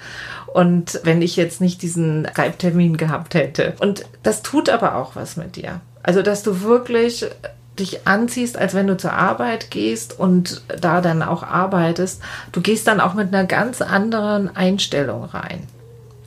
[0.52, 3.74] Und wenn ich jetzt nicht diesen Reibtermin gehabt hätte.
[3.78, 5.80] Und das tut aber auch was mit dir.
[6.02, 7.26] Also, dass du wirklich
[7.78, 12.22] dich anziehst, als wenn du zur Arbeit gehst und da dann auch arbeitest.
[12.52, 15.66] Du gehst dann auch mit einer ganz anderen Einstellung rein.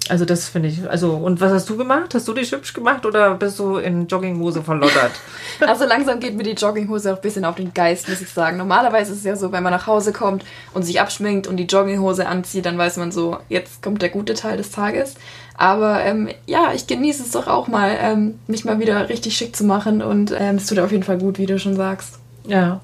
[0.10, 2.14] Also das finde ich, also und was hast du gemacht?
[2.14, 5.12] Hast du dich hübsch gemacht oder bist du in Jogginghose verlottert?
[5.62, 8.58] also langsam geht mir die Jogginghose auch ein bisschen auf den Geist, muss ich sagen.
[8.58, 11.68] Normalerweise ist es ja so, wenn man nach Hause kommt und sich abschminkt und die
[11.68, 15.16] Jogginghose anzieht, dann weiß man so, jetzt kommt der gute Teil des Tages.
[15.56, 19.56] Aber ähm, ja, ich genieße es doch auch mal, ähm, mich mal wieder richtig schick
[19.56, 22.20] zu machen und ähm, es tut auf jeden Fall gut, wie du schon sagst.
[22.46, 22.82] Ja.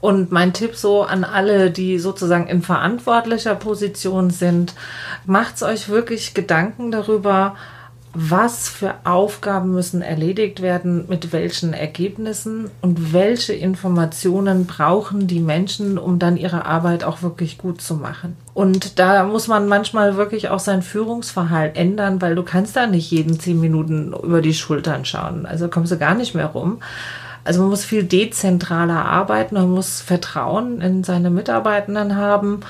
[0.00, 4.74] Und mein Tipp so an alle, die sozusagen in verantwortlicher Position sind,
[5.24, 7.56] macht's euch wirklich Gedanken darüber,
[8.18, 15.98] was für Aufgaben müssen erledigt werden, mit welchen Ergebnissen und welche Informationen brauchen die Menschen,
[15.98, 18.34] um dann ihre Arbeit auch wirklich gut zu machen.
[18.54, 23.10] Und da muss man manchmal wirklich auch sein Führungsverhalten ändern, weil du kannst da nicht
[23.10, 25.44] jeden zehn Minuten über die Schultern schauen.
[25.44, 26.78] Also kommst du gar nicht mehr rum.
[27.44, 32.60] Also man muss viel dezentraler arbeiten, man muss Vertrauen in seine Mitarbeitenden haben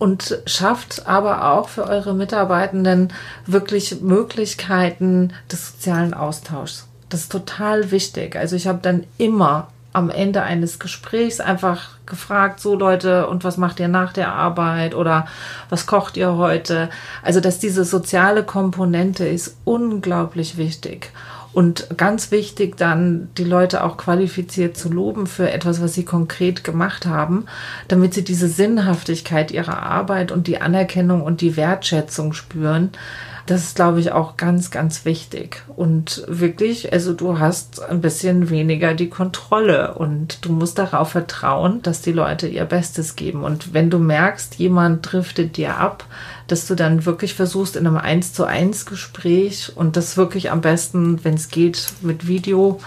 [0.00, 3.12] und schafft aber auch für eure Mitarbeitenden
[3.44, 6.88] wirklich Möglichkeiten des sozialen Austauschs.
[7.10, 8.34] Das ist total wichtig.
[8.34, 13.58] Also ich habe dann immer am Ende eines Gesprächs einfach gefragt, so Leute, und was
[13.58, 15.26] macht ihr nach der Arbeit oder
[15.68, 16.88] was kocht ihr heute?
[17.22, 21.12] Also, dass diese soziale Komponente ist unglaublich wichtig.
[21.52, 26.62] Und ganz wichtig dann, die Leute auch qualifiziert zu loben für etwas, was sie konkret
[26.62, 27.46] gemacht haben,
[27.88, 32.90] damit sie diese Sinnhaftigkeit ihrer Arbeit und die Anerkennung und die Wertschätzung spüren.
[33.46, 35.64] Das ist, glaube ich, auch ganz, ganz wichtig.
[35.74, 41.82] Und wirklich, also du hast ein bisschen weniger die Kontrolle und du musst darauf vertrauen,
[41.82, 43.42] dass die Leute ihr Bestes geben.
[43.42, 46.04] Und wenn du merkst, jemand driftet dir ab,
[46.50, 50.60] dass du dann wirklich versuchst in einem Eins zu eins Gespräch und das wirklich am
[50.60, 52.80] besten, wenn es geht, mit Video,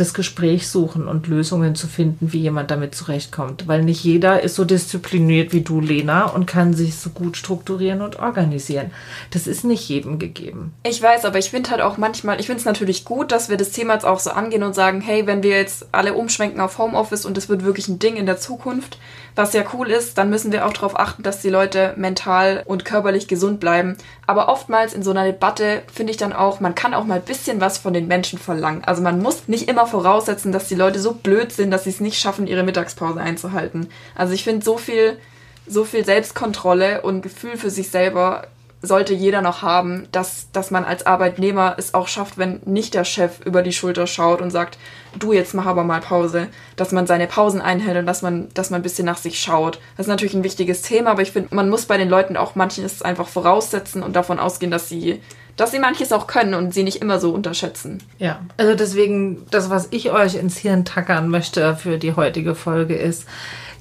[0.00, 3.68] das Gespräch suchen und Lösungen zu finden, wie jemand damit zurechtkommt.
[3.68, 8.00] Weil nicht jeder ist so diszipliniert wie du, Lena, und kann sich so gut strukturieren
[8.00, 8.90] und organisieren.
[9.30, 10.72] Das ist nicht jedem gegeben.
[10.84, 13.56] Ich weiß, aber ich finde halt auch manchmal, ich finde es natürlich gut, dass wir
[13.56, 16.78] das Thema jetzt auch so angehen und sagen, hey, wenn wir jetzt alle umschwenken auf
[16.78, 18.98] Homeoffice und es wird wirklich ein Ding in der Zukunft,
[19.34, 22.84] was ja cool ist, dann müssen wir auch darauf achten, dass die Leute mental und
[22.84, 23.96] körperlich gesund bleiben.
[24.26, 27.24] Aber oftmals in so einer Debatte finde ich dann auch, man kann auch mal ein
[27.24, 28.84] bisschen was von den Menschen verlangen.
[28.84, 32.00] Also man muss nicht immer voraussetzen, dass die Leute so blöd sind, dass sie es
[32.00, 33.88] nicht schaffen, ihre Mittagspause einzuhalten.
[34.14, 35.18] Also ich finde so viel,
[35.66, 38.46] so viel Selbstkontrolle und Gefühl für sich selber
[38.82, 43.04] sollte jeder noch haben, dass, dass man als Arbeitnehmer es auch schafft, wenn nicht der
[43.04, 44.78] Chef über die Schulter schaut und sagt,
[45.18, 48.70] du jetzt mach aber mal Pause, dass man seine Pausen einhält und dass man, dass
[48.70, 49.80] man ein bisschen nach sich schaut.
[49.96, 52.54] Das ist natürlich ein wichtiges Thema, aber ich finde, man muss bei den Leuten auch
[52.54, 55.20] manches einfach voraussetzen und davon ausgehen, dass sie,
[55.56, 58.02] dass sie manches auch können und sie nicht immer so unterschätzen.
[58.18, 62.94] Ja, also deswegen, das, was ich euch ins Hirn tackern möchte für die heutige Folge
[62.94, 63.26] ist,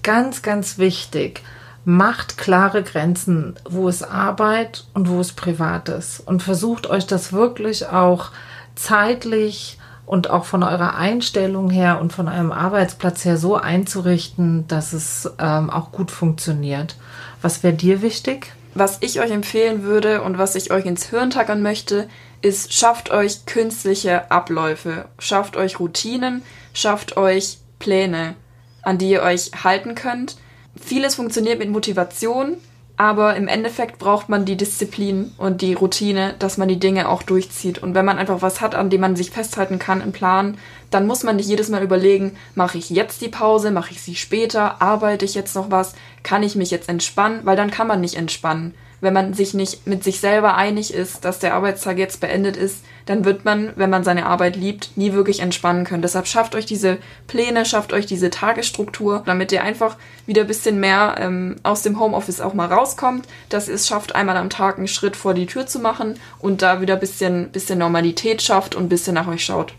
[0.04, 1.42] ganz, ganz wichtig,
[1.86, 6.20] macht klare Grenzen, wo es Arbeit und wo es privat ist.
[6.20, 8.32] Und versucht euch das wirklich auch
[8.76, 14.94] zeitlich und auch von eurer Einstellung her und von eurem Arbeitsplatz her so einzurichten, dass
[14.94, 16.96] es ähm, auch gut funktioniert.
[17.42, 18.54] Was wäre dir wichtig?
[18.74, 22.08] Was ich euch empfehlen würde und was ich euch ins Hirn tackern möchte,
[22.42, 28.36] ist, schafft euch künstliche Abläufe, schafft euch Routinen, schafft euch Pläne,
[28.82, 30.38] an die ihr euch halten könnt
[30.76, 32.58] vieles funktioniert mit Motivation,
[32.98, 37.24] aber im Endeffekt braucht man die Disziplin und die Routine, dass man die Dinge auch
[37.24, 37.82] durchzieht.
[37.82, 40.58] Und wenn man einfach was hat, an dem man sich festhalten kann im Plan,
[40.92, 44.16] dann muss man nicht jedes Mal überlegen, mache ich jetzt die Pause, mache ich sie
[44.16, 48.02] später, arbeite ich jetzt noch was, kann ich mich jetzt entspannen, weil dann kann man
[48.02, 52.22] nicht entspannen wenn man sich nicht mit sich selber einig ist, dass der Arbeitstag jetzt
[52.22, 56.02] beendet ist, dann wird man, wenn man seine Arbeit liebt, nie wirklich entspannen können.
[56.02, 60.80] Deshalb schafft euch diese Pläne, schafft euch diese Tagesstruktur, damit ihr einfach wieder ein bisschen
[60.80, 64.78] mehr ähm, aus dem Homeoffice auch mal rauskommt, dass ihr es schafft, einmal am Tag
[64.78, 68.76] einen Schritt vor die Tür zu machen und da wieder ein bisschen, bisschen Normalität schafft
[68.76, 69.74] und ein bisschen nach euch schaut.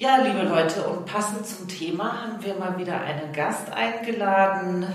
[0.00, 4.86] Ja, liebe Leute, und passend zum Thema haben wir mal wieder einen Gast eingeladen,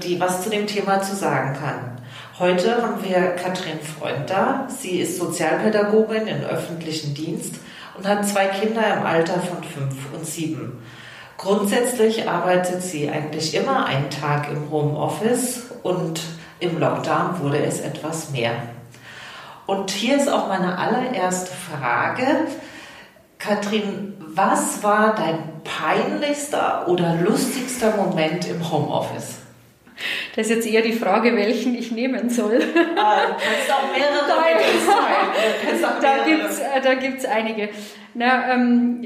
[0.00, 2.00] die was zu dem Thema zu sagen kann.
[2.38, 4.68] Heute haben wir Katrin Freund da.
[4.68, 7.54] Sie ist Sozialpädagogin im öffentlichen Dienst
[7.96, 10.82] und hat zwei Kinder im Alter von fünf und sieben.
[11.38, 16.20] Grundsätzlich arbeitet sie eigentlich immer einen Tag im Homeoffice und
[16.60, 18.52] im Lockdown wurde es etwas mehr.
[19.64, 22.26] Und hier ist auch meine allererste Frage.
[23.38, 29.45] Katrin, was war dein peinlichster oder lustigster Moment im Homeoffice?
[30.36, 32.60] Das ist jetzt eher die Frage, welchen ich nehmen soll.
[32.96, 34.26] Ah, du kannst auch mehrere
[34.86, 36.02] sein.
[36.02, 37.68] Da gibt's, äh, da gibt's einige.
[38.14, 39.02] Na, ähm,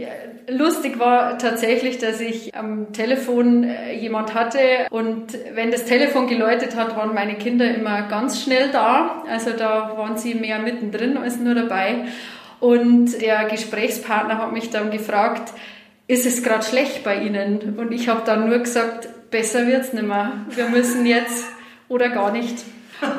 [0.48, 4.58] lustig war tatsächlich, dass ich am Telefon äh, jemand hatte
[4.90, 9.24] und wenn das Telefon geläutet hat, waren meine Kinder immer ganz schnell da.
[9.28, 12.06] Also da waren sie mehr mittendrin als nur dabei.
[12.60, 15.52] Und der Gesprächspartner hat mich dann gefragt,
[16.06, 17.78] ist es gerade schlecht bei Ihnen?
[17.78, 20.32] Und ich habe dann nur gesagt, besser wird's nicht mehr.
[20.54, 21.44] Wir müssen jetzt
[21.88, 22.58] oder gar nicht.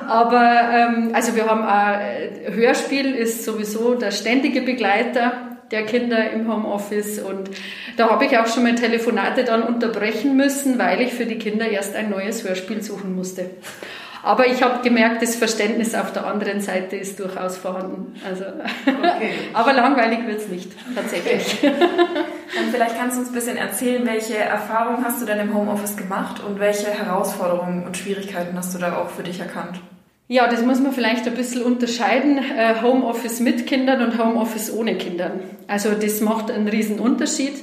[0.07, 6.29] Aber ähm, also wir haben auch, äh, Hörspiel ist sowieso der ständige Begleiter der Kinder
[6.31, 7.49] im Homeoffice und
[7.95, 11.67] da habe ich auch schon mal Telefonate dann unterbrechen müssen, weil ich für die Kinder
[11.67, 13.49] erst ein neues Hörspiel suchen musste.
[14.23, 18.15] Aber ich habe gemerkt, das Verständnis auf der anderen Seite ist durchaus vorhanden.
[18.27, 18.45] Also,
[18.85, 19.31] okay.
[19.53, 21.57] aber langweilig wird es nicht, tatsächlich.
[21.57, 21.71] Okay.
[22.59, 25.97] Und vielleicht kannst du uns ein bisschen erzählen, welche Erfahrungen hast du denn im Homeoffice
[25.97, 29.79] gemacht und welche Herausforderungen und Schwierigkeiten hast du da auch für dich erkannt?
[30.27, 32.37] Ja, das muss man vielleicht ein bisschen unterscheiden.
[32.37, 35.41] Äh, Homeoffice mit Kindern und Homeoffice ohne Kindern.
[35.67, 37.55] Also das macht einen riesen Unterschied.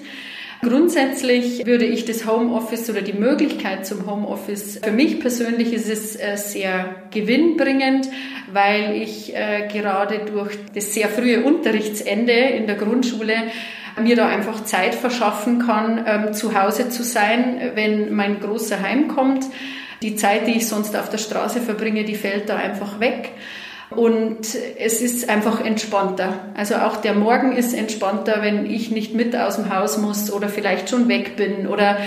[0.61, 6.17] Grundsätzlich würde ich das Homeoffice oder die Möglichkeit zum Homeoffice, für mich persönlich ist es
[6.17, 8.09] äh, sehr gewinnbringend,
[8.53, 13.35] weil ich äh, gerade durch das sehr frühe Unterrichtsende in der Grundschule
[14.03, 19.47] mir da einfach Zeit verschaffen kann, ähm, zu Hause zu sein, wenn mein großer heimkommt.
[20.03, 23.31] Die Zeit, die ich sonst auf der Straße verbringe, die fällt da einfach weg.
[23.91, 24.41] Und
[24.79, 26.35] es ist einfach entspannter.
[26.55, 30.49] Also auch der Morgen ist entspannter, wenn ich nicht mit aus dem Haus muss oder
[30.49, 31.99] vielleicht schon weg bin oder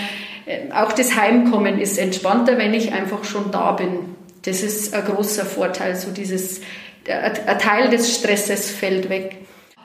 [0.46, 4.16] äh, auch das Heimkommen ist entspannter, wenn ich einfach schon da bin.
[4.44, 6.62] Das ist ein großer Vorteil, so dieses,
[7.08, 9.38] ein Teil des Stresses fällt weg.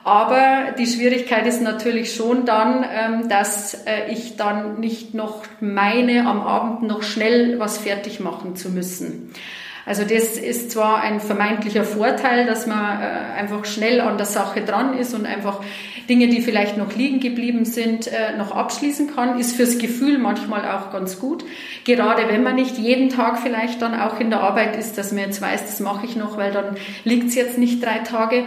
[0.03, 6.25] Aber die Schwierigkeit ist natürlich schon dann, ähm, dass äh, ich dann nicht noch meine,
[6.27, 9.33] am Abend noch schnell was fertig machen zu müssen.
[9.87, 14.61] Also das ist zwar ein vermeintlicher Vorteil, dass man äh, einfach schnell an der Sache
[14.61, 15.61] dran ist und einfach
[16.09, 20.65] Dinge, die vielleicht noch liegen geblieben sind, äh, noch abschließen kann, ist fürs Gefühl manchmal
[20.65, 21.45] auch ganz gut.
[21.85, 25.23] Gerade wenn man nicht jeden Tag vielleicht dann auch in der Arbeit ist, dass man
[25.23, 28.43] jetzt weiß, das mache ich noch, weil dann liegt es jetzt nicht drei Tage.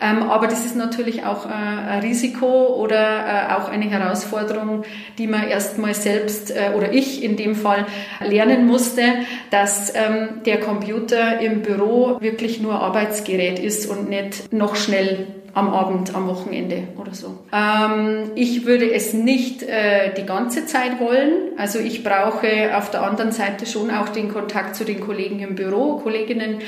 [0.00, 4.84] Ähm, aber das ist natürlich auch äh, ein Risiko oder äh, auch eine Herausforderung,
[5.18, 7.86] die man erstmal selbst äh, oder ich in dem Fall
[8.24, 9.02] lernen musste,
[9.50, 15.68] dass ähm, der Computer im Büro wirklich nur Arbeitsgerät ist und nicht noch schnell am
[15.68, 17.38] Abend, am Wochenende oder so.
[17.52, 21.32] Ähm, ich würde es nicht äh, die ganze Zeit wollen.
[21.58, 25.54] Also ich brauche auf der anderen Seite schon auch den Kontakt zu den Kollegen im
[25.56, 26.58] Büro, Kolleginnen,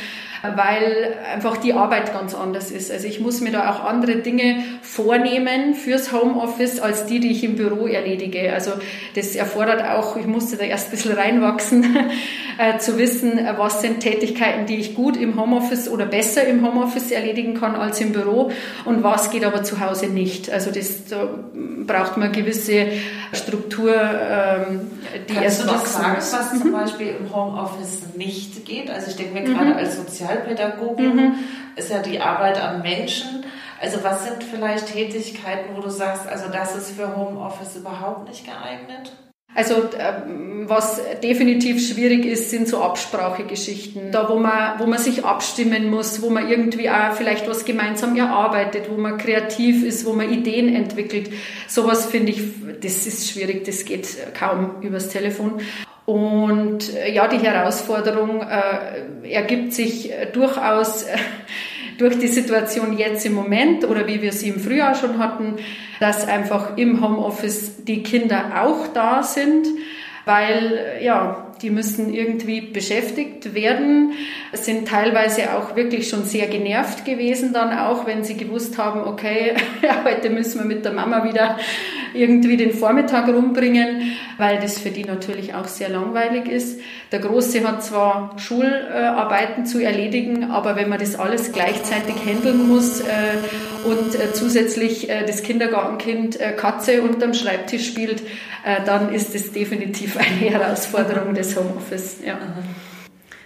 [0.42, 2.90] weil einfach die Arbeit ganz anders ist.
[2.90, 7.44] Also ich muss mir da auch andere Dinge vornehmen fürs Homeoffice als die, die ich
[7.44, 8.52] im Büro erledige.
[8.52, 8.72] Also
[9.14, 11.96] das erfordert auch, ich musste da erst ein bisschen reinwachsen,
[12.58, 17.10] äh, zu wissen, was sind Tätigkeiten, die ich gut im Homeoffice oder besser im Homeoffice
[17.10, 18.50] erledigen kann als im Büro
[18.84, 20.50] und was geht aber zu Hause nicht.
[20.50, 21.28] Also das da
[21.86, 22.86] braucht man gewisse
[23.32, 24.90] Struktur, ähm,
[25.28, 26.72] die Kannst erst du das sagen, was zum mhm.
[26.72, 28.90] Beispiel im Homeoffice nicht geht?
[28.90, 29.54] Also ich denke mir mhm.
[29.54, 31.34] gerade als Sozialpädagogin mhm.
[31.76, 33.44] ist ja die Arbeit am Menschen.
[33.80, 38.44] Also was sind vielleicht Tätigkeiten, wo du sagst, also das ist für Homeoffice überhaupt nicht
[38.44, 39.12] geeignet?
[39.54, 44.10] Also ähm, was definitiv schwierig ist, sind so Absprachegeschichten.
[44.10, 48.16] Da, wo man, wo man sich abstimmen muss, wo man irgendwie auch vielleicht was gemeinsam
[48.16, 51.30] erarbeitet, wo man kreativ ist, wo man Ideen entwickelt.
[51.68, 52.42] Sowas finde ich,
[52.80, 55.60] das ist schwierig, das geht kaum übers Telefon.
[56.06, 61.16] Und äh, ja, die Herausforderung äh, ergibt sich äh, durchaus äh,
[61.98, 65.56] durch die Situation jetzt im Moment oder wie wir sie im Frühjahr schon hatten,
[66.00, 69.66] dass einfach im Homeoffice die Kinder auch da sind,
[70.24, 74.12] weil ja, die müssen irgendwie beschäftigt werden,
[74.52, 79.54] sind teilweise auch wirklich schon sehr genervt gewesen dann auch, wenn sie gewusst haben, okay,
[80.04, 81.58] heute müssen wir mit der Mama wieder
[82.14, 86.80] irgendwie den Vormittag rumbringen, weil das für die natürlich auch sehr langweilig ist.
[87.10, 93.00] Der Große hat zwar Schularbeiten zu erledigen, aber wenn man das alles gleichzeitig handeln muss
[93.00, 93.04] äh,
[93.84, 98.22] und äh, zusätzlich äh, das Kindergartenkind Katze unterm Schreibtisch spielt,
[98.86, 102.18] dann ist es definitiv eine Herausforderung des Homeoffice.
[102.24, 102.38] Ja.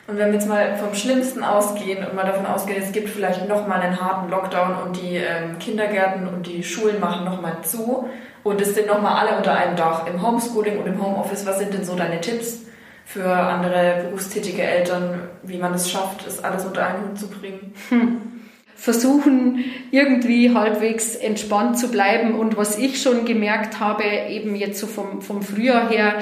[0.06, 3.48] Und wenn wir jetzt mal vom Schlimmsten ausgehen und mal davon ausgehen, es gibt vielleicht
[3.48, 8.08] nochmal einen harten Lockdown und die ähm, Kindergärten und die Schulen machen nochmal zu
[8.44, 11.74] und es sind nochmal alle unter einem Dach im Homeschooling und im Homeoffice, was sind
[11.74, 12.60] denn so deine Tipps
[13.04, 17.74] für andere berufstätige Eltern, wie man es schafft, das alles unter einen Hut zu bringen?
[17.88, 18.36] Hm
[18.76, 22.38] versuchen, irgendwie halbwegs entspannt zu bleiben.
[22.38, 26.14] Und was ich schon gemerkt habe, eben jetzt so vom, vom Frühjahr her,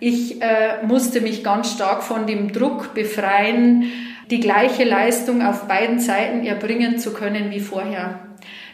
[0.00, 3.90] ich äh, musste mich ganz stark von dem Druck befreien,
[4.30, 8.20] die gleiche Leistung auf beiden Seiten erbringen zu können wie vorher.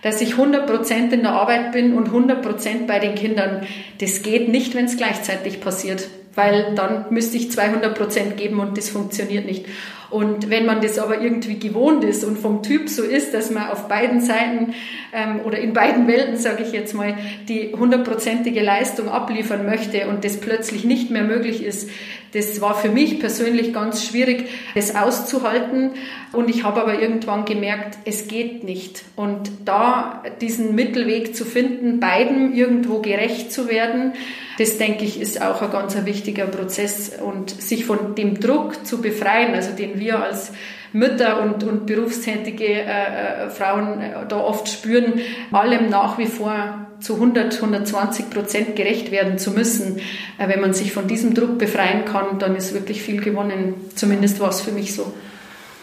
[0.03, 3.67] Dass ich 100% in der Arbeit bin und 100% bei den Kindern,
[4.01, 8.89] das geht nicht, wenn es gleichzeitig passiert, weil dann müsste ich 200% geben und das
[8.89, 9.67] funktioniert nicht.
[10.13, 13.71] Und wenn man das aber irgendwie gewohnt ist und vom Typ so ist, dass man
[13.71, 14.75] auf beiden Seiten
[15.15, 17.15] ähm, oder in beiden Welten, sage ich jetzt mal,
[17.49, 21.89] die hundertprozentige Leistung abliefern möchte und das plötzlich nicht mehr möglich ist,
[22.33, 25.91] das war für mich persönlich ganz schwierig, das auszuhalten.
[26.33, 29.05] Und ich habe aber irgendwann gemerkt, es geht nicht.
[29.17, 34.15] Und da diesen Mittelweg zu finden, beiden irgendwo gerecht zu werden,
[34.59, 37.13] das denke ich ist auch ein ganz wichtiger Prozess.
[37.21, 40.53] Und sich von dem Druck zu befreien, also den wir als
[40.93, 46.87] Mütter und, und berufstätige äh, äh Frauen äh, da oft spüren, allem nach wie vor
[47.01, 49.99] zu 100, 120 Prozent gerecht werden zu müssen.
[50.39, 53.75] Äh, wenn man sich von diesem Druck befreien kann, dann ist wirklich viel gewonnen.
[53.95, 55.13] Zumindest war es für mich so.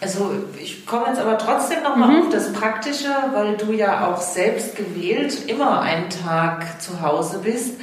[0.00, 2.22] Also ich komme jetzt aber trotzdem nochmal mhm.
[2.22, 7.74] auf das Praktische, weil du ja auch selbst gewählt immer einen Tag zu Hause bist.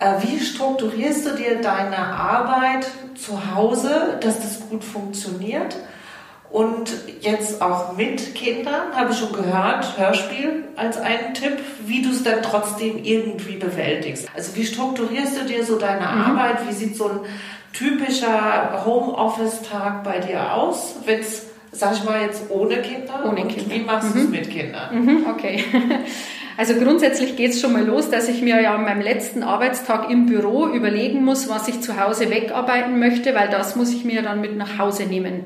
[0.00, 5.76] Äh, wie strukturierst du dir deine Arbeit zu Hause, dass das gut funktioniert?
[6.50, 12.10] Und jetzt auch mit Kindern, habe ich schon gehört, Hörspiel als einen Tipp, wie du
[12.10, 14.28] es dann trotzdem irgendwie bewältigst.
[14.34, 16.22] Also wie strukturierst du dir so deine mhm.
[16.22, 16.66] Arbeit?
[16.66, 17.20] Wie sieht so ein
[17.74, 23.24] typischer Homeoffice-Tag bei dir aus, wenn es sag ich mal jetzt ohne Kinder?
[23.26, 23.74] Ohne Kinder.
[23.74, 25.04] Wie machst du es mit Kindern?
[25.04, 25.62] Mhm, okay.
[26.58, 30.10] Also grundsätzlich geht es schon mal los, dass ich mir ja an meinem letzten Arbeitstag
[30.10, 34.22] im Büro überlegen muss, was ich zu Hause wegarbeiten möchte, weil das muss ich mir
[34.22, 35.44] dann mit nach Hause nehmen.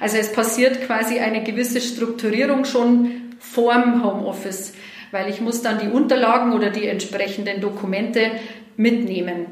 [0.00, 4.74] Also es passiert quasi eine gewisse Strukturierung schon vorm Homeoffice,
[5.12, 8.32] weil ich muss dann die Unterlagen oder die entsprechenden Dokumente
[8.76, 9.46] mitnehmen.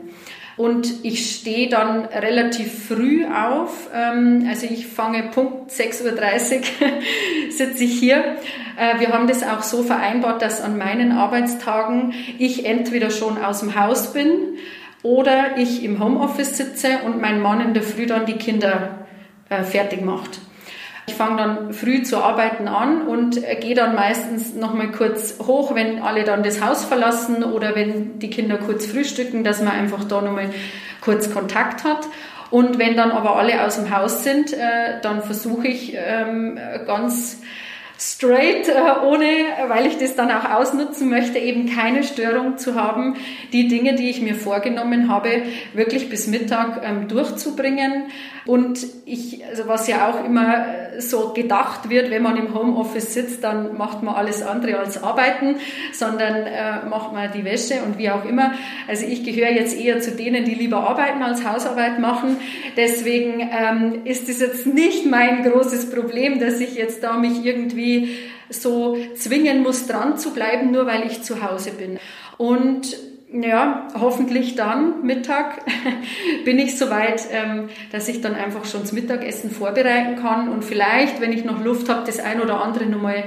[0.56, 3.90] Und ich stehe dann relativ früh auf.
[3.94, 6.60] Ähm, also ich fange Punkt 6.30 Uhr
[7.50, 8.36] sitze ich hier.
[8.78, 13.60] Äh, wir haben das auch so vereinbart, dass an meinen Arbeitstagen ich entweder schon aus
[13.60, 14.30] dem Haus bin
[15.02, 19.06] oder ich im Homeoffice sitze und mein Mann in der Früh dann die Kinder
[19.50, 20.40] äh, fertig macht.
[21.08, 25.74] Ich fange dann früh zu arbeiten an und gehe dann meistens noch mal kurz hoch,
[25.74, 30.02] wenn alle dann das Haus verlassen oder wenn die Kinder kurz frühstücken, dass man einfach
[30.04, 30.50] da noch mal
[31.00, 32.08] kurz Kontakt hat.
[32.50, 37.40] Und wenn dann aber alle aus dem Haus sind, äh, dann versuche ich ähm, ganz
[37.98, 39.26] straight, äh, ohne,
[39.68, 43.16] weil ich das dann auch ausnutzen möchte, eben keine Störung zu haben,
[43.52, 45.42] die Dinge, die ich mir vorgenommen habe,
[45.72, 48.04] wirklich bis Mittag ähm, durchzubringen.
[48.44, 53.14] Und ich, also was ja auch immer äh, so gedacht wird, wenn man im Homeoffice
[53.14, 55.56] sitzt, dann macht man alles andere als arbeiten,
[55.92, 58.52] sondern äh, macht man die Wäsche und wie auch immer.
[58.86, 62.36] Also ich gehöre jetzt eher zu denen, die lieber arbeiten als Hausarbeit machen.
[62.76, 67.85] Deswegen ähm, ist es jetzt nicht mein großes Problem, dass ich jetzt da mich irgendwie
[68.50, 71.98] so zwingen muss, dran zu bleiben, nur weil ich zu Hause bin.
[72.38, 72.96] Und
[73.32, 75.62] ja, hoffentlich dann Mittag
[76.44, 81.20] bin ich soweit, ähm, dass ich dann einfach schon das Mittagessen vorbereiten kann und vielleicht,
[81.20, 83.24] wenn ich noch Luft habe, das ein oder andere nochmal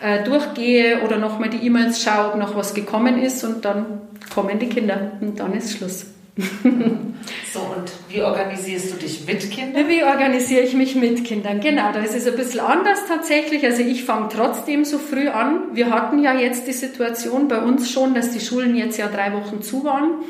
[0.00, 4.00] äh, durchgehe oder nochmal die E-Mails schaue, ob noch was gekommen ist und dann
[4.34, 6.06] kommen die Kinder und dann ist Schluss.
[6.34, 9.86] So, und wie organisierst du dich mit Kindern?
[9.88, 11.60] Wie organisiere ich mich mit Kindern?
[11.60, 13.64] Genau, da ist es ein bisschen anders tatsächlich.
[13.64, 15.74] Also ich fange trotzdem so früh an.
[15.74, 19.34] Wir hatten ja jetzt die Situation bei uns schon, dass die Schulen jetzt ja drei
[19.34, 20.24] Wochen zu waren.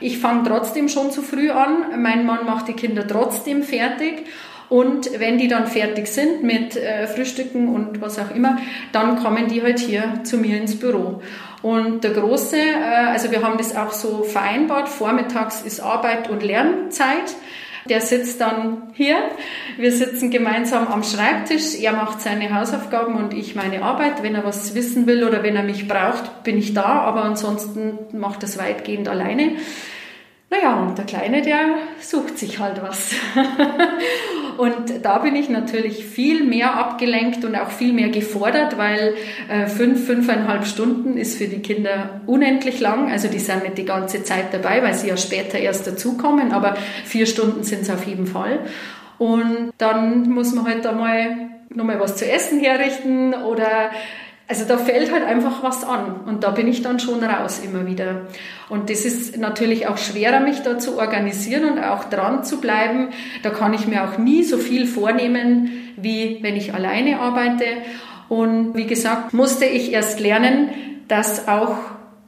[0.00, 2.00] Ich fange trotzdem schon zu früh an.
[2.02, 4.24] Mein Mann macht die Kinder trotzdem fertig.
[4.70, 8.58] Und wenn die dann fertig sind mit äh, Frühstücken und was auch immer,
[8.92, 11.20] dann kommen die halt hier zu mir ins Büro.
[11.64, 16.42] Und der Große, äh, also wir haben das auch so vereinbart, vormittags ist Arbeit und
[16.42, 17.34] Lernzeit.
[17.88, 19.16] Der sitzt dann hier.
[19.78, 21.80] Wir sitzen gemeinsam am Schreibtisch.
[21.80, 24.22] Er macht seine Hausaufgaben und ich meine Arbeit.
[24.22, 26.84] Wenn er was wissen will oder wenn er mich braucht, bin ich da.
[26.84, 29.52] Aber ansonsten macht das weitgehend alleine.
[30.50, 33.14] Naja, und der Kleine, der sucht sich halt was.
[34.58, 39.14] und da bin ich natürlich viel mehr abgelenkt und auch viel mehr gefordert, weil
[39.48, 43.10] äh, fünf, fünfeinhalb Stunden ist für die Kinder unendlich lang.
[43.10, 46.76] Also die sind nicht die ganze Zeit dabei, weil sie ja später erst dazukommen, aber
[47.04, 48.60] vier Stunden sind es auf jeden Fall.
[49.18, 53.90] Und dann muss man halt einmal nochmal was zu essen herrichten oder
[54.46, 57.86] also da fällt halt einfach was an und da bin ich dann schon raus immer
[57.86, 58.26] wieder.
[58.68, 63.08] Und das ist natürlich auch schwerer, mich da zu organisieren und auch dran zu bleiben.
[63.42, 67.64] Da kann ich mir auch nie so viel vornehmen, wie wenn ich alleine arbeite.
[68.28, 70.68] Und wie gesagt, musste ich erst lernen,
[71.08, 71.76] dass auch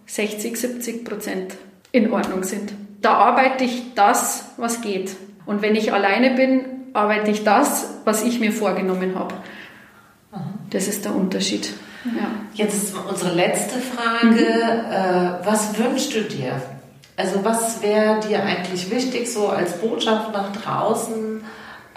[0.06, 1.54] 60, 70 Prozent
[1.92, 2.72] in Ordnung sind.
[3.02, 5.16] Da arbeite ich das, was geht.
[5.44, 6.64] Und wenn ich alleine bin,
[6.94, 9.34] arbeite ich das, was ich mir vorgenommen habe.
[10.70, 11.72] Das ist der Unterschied.
[12.14, 12.28] Ja.
[12.54, 14.28] Jetzt ist unsere letzte Frage.
[14.28, 14.92] Mhm.
[14.92, 16.60] Äh, was wünschst du dir?
[17.16, 21.42] Also was wäre dir eigentlich wichtig, so als Botschaft nach draußen,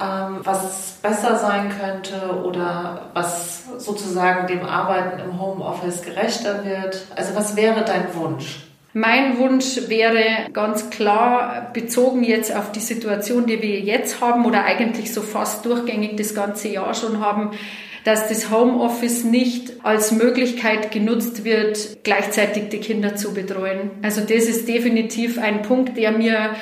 [0.01, 7.05] ähm, was besser sein könnte oder was sozusagen dem Arbeiten im Homeoffice gerechter wird?
[7.15, 8.69] Also was wäre dein Wunsch?
[8.93, 14.63] Mein Wunsch wäre ganz klar bezogen jetzt auf die Situation, die wir jetzt haben oder
[14.63, 17.51] eigentlich so fast durchgängig das ganze Jahr schon haben,
[18.03, 23.91] dass das Homeoffice nicht als Möglichkeit genutzt wird, gleichzeitig die Kinder zu betreuen.
[24.01, 26.55] Also das ist definitiv ein Punkt, der mir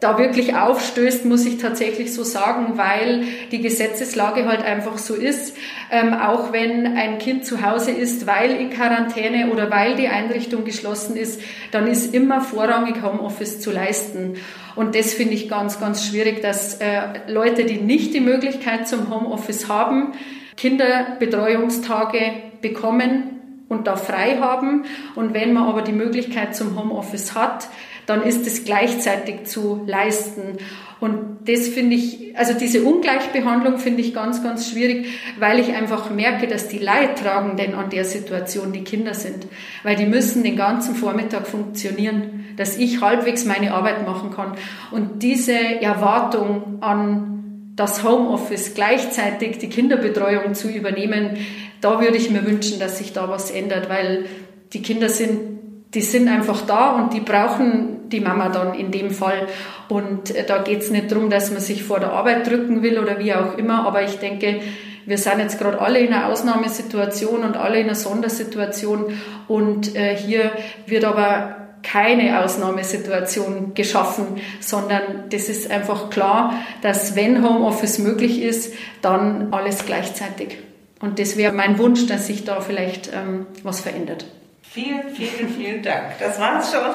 [0.00, 5.56] da wirklich aufstößt, muss ich tatsächlich so sagen, weil die Gesetzeslage halt einfach so ist.
[5.90, 10.64] Ähm, auch wenn ein Kind zu Hause ist, weil in Quarantäne oder weil die Einrichtung
[10.64, 14.34] geschlossen ist, dann ist immer vorrangig Homeoffice zu leisten.
[14.74, 19.10] Und das finde ich ganz, ganz schwierig, dass äh, Leute, die nicht die Möglichkeit zum
[19.10, 20.12] Homeoffice haben,
[20.56, 22.18] Kinderbetreuungstage
[22.60, 23.36] bekommen
[23.68, 24.84] und da frei haben.
[25.14, 27.68] Und wenn man aber die Möglichkeit zum Homeoffice hat,
[28.06, 30.58] dann ist es gleichzeitig zu leisten.
[30.98, 35.06] Und das finde ich, also diese Ungleichbehandlung finde ich ganz, ganz schwierig,
[35.38, 39.46] weil ich einfach merke, dass die Leidtragenden an der Situation die Kinder sind.
[39.82, 44.52] Weil die müssen den ganzen Vormittag funktionieren, dass ich halbwegs meine Arbeit machen kann.
[44.90, 47.35] Und diese Erwartung an
[47.76, 51.36] das Homeoffice gleichzeitig die Kinderbetreuung zu übernehmen,
[51.82, 54.24] da würde ich mir wünschen, dass sich da was ändert, weil
[54.72, 55.40] die Kinder sind,
[55.94, 59.46] die sind einfach da und die brauchen die Mama dann in dem Fall.
[59.88, 62.98] Und äh, da geht es nicht darum, dass man sich vor der Arbeit drücken will
[62.98, 64.60] oder wie auch immer, aber ich denke,
[65.04, 69.12] wir sind jetzt gerade alle in einer Ausnahmesituation und alle in einer Sondersituation
[69.46, 70.50] und äh, hier
[70.86, 78.74] wird aber keine Ausnahmesituation geschaffen, sondern das ist einfach klar, dass wenn Homeoffice möglich ist,
[79.02, 80.58] dann alles gleichzeitig.
[81.00, 84.26] Und das wäre mein Wunsch, dass sich da vielleicht ähm, was verändert.
[84.62, 86.18] Vielen, vielen, vielen Dank.
[86.18, 86.90] Das war's schon.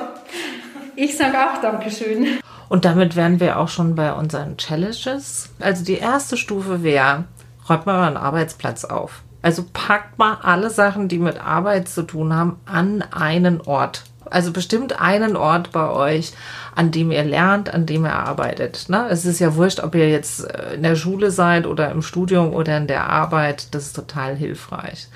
[0.95, 2.39] Ich sage auch Dankeschön.
[2.67, 5.49] Und damit wären wir auch schon bei unseren Challenges.
[5.59, 7.25] Also die erste Stufe wäre,
[7.69, 9.23] räumt mal einen Arbeitsplatz auf.
[9.41, 14.03] Also packt mal alle Sachen, die mit Arbeit zu tun haben, an einen Ort.
[14.31, 16.33] Also bestimmt einen Ort bei euch,
[16.75, 18.89] an dem ihr lernt, an dem ihr arbeitet.
[18.89, 19.07] Ne?
[19.09, 22.53] Es ist ja wurscht, ob ihr jetzt äh, in der Schule seid oder im Studium
[22.53, 23.73] oder in der Arbeit.
[23.75, 25.09] Das ist total hilfreich.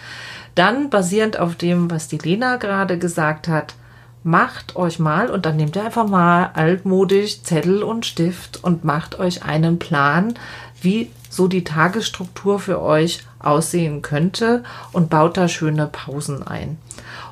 [0.53, 3.75] Dann basierend auf dem, was die Lena gerade gesagt hat,
[4.23, 9.19] macht euch mal und dann nehmt ihr einfach mal altmodisch Zettel und Stift und macht
[9.19, 10.33] euch einen Plan,
[10.81, 14.63] wie so die Tagesstruktur für euch aussehen könnte
[14.93, 16.79] und baut da schöne Pausen ein.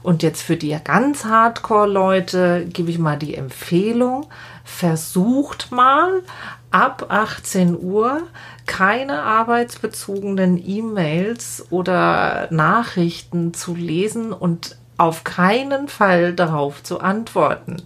[0.04, 4.28] Und jetzt für die ganz Hardcore-Leute gebe ich mal die Empfehlung,
[4.66, 6.22] versucht mal
[6.72, 8.24] ab 18 Uhr
[8.66, 17.78] keine arbeitsbezogenen E-Mails oder Nachrichten zu lesen und auf keinen Fall darauf zu antworten.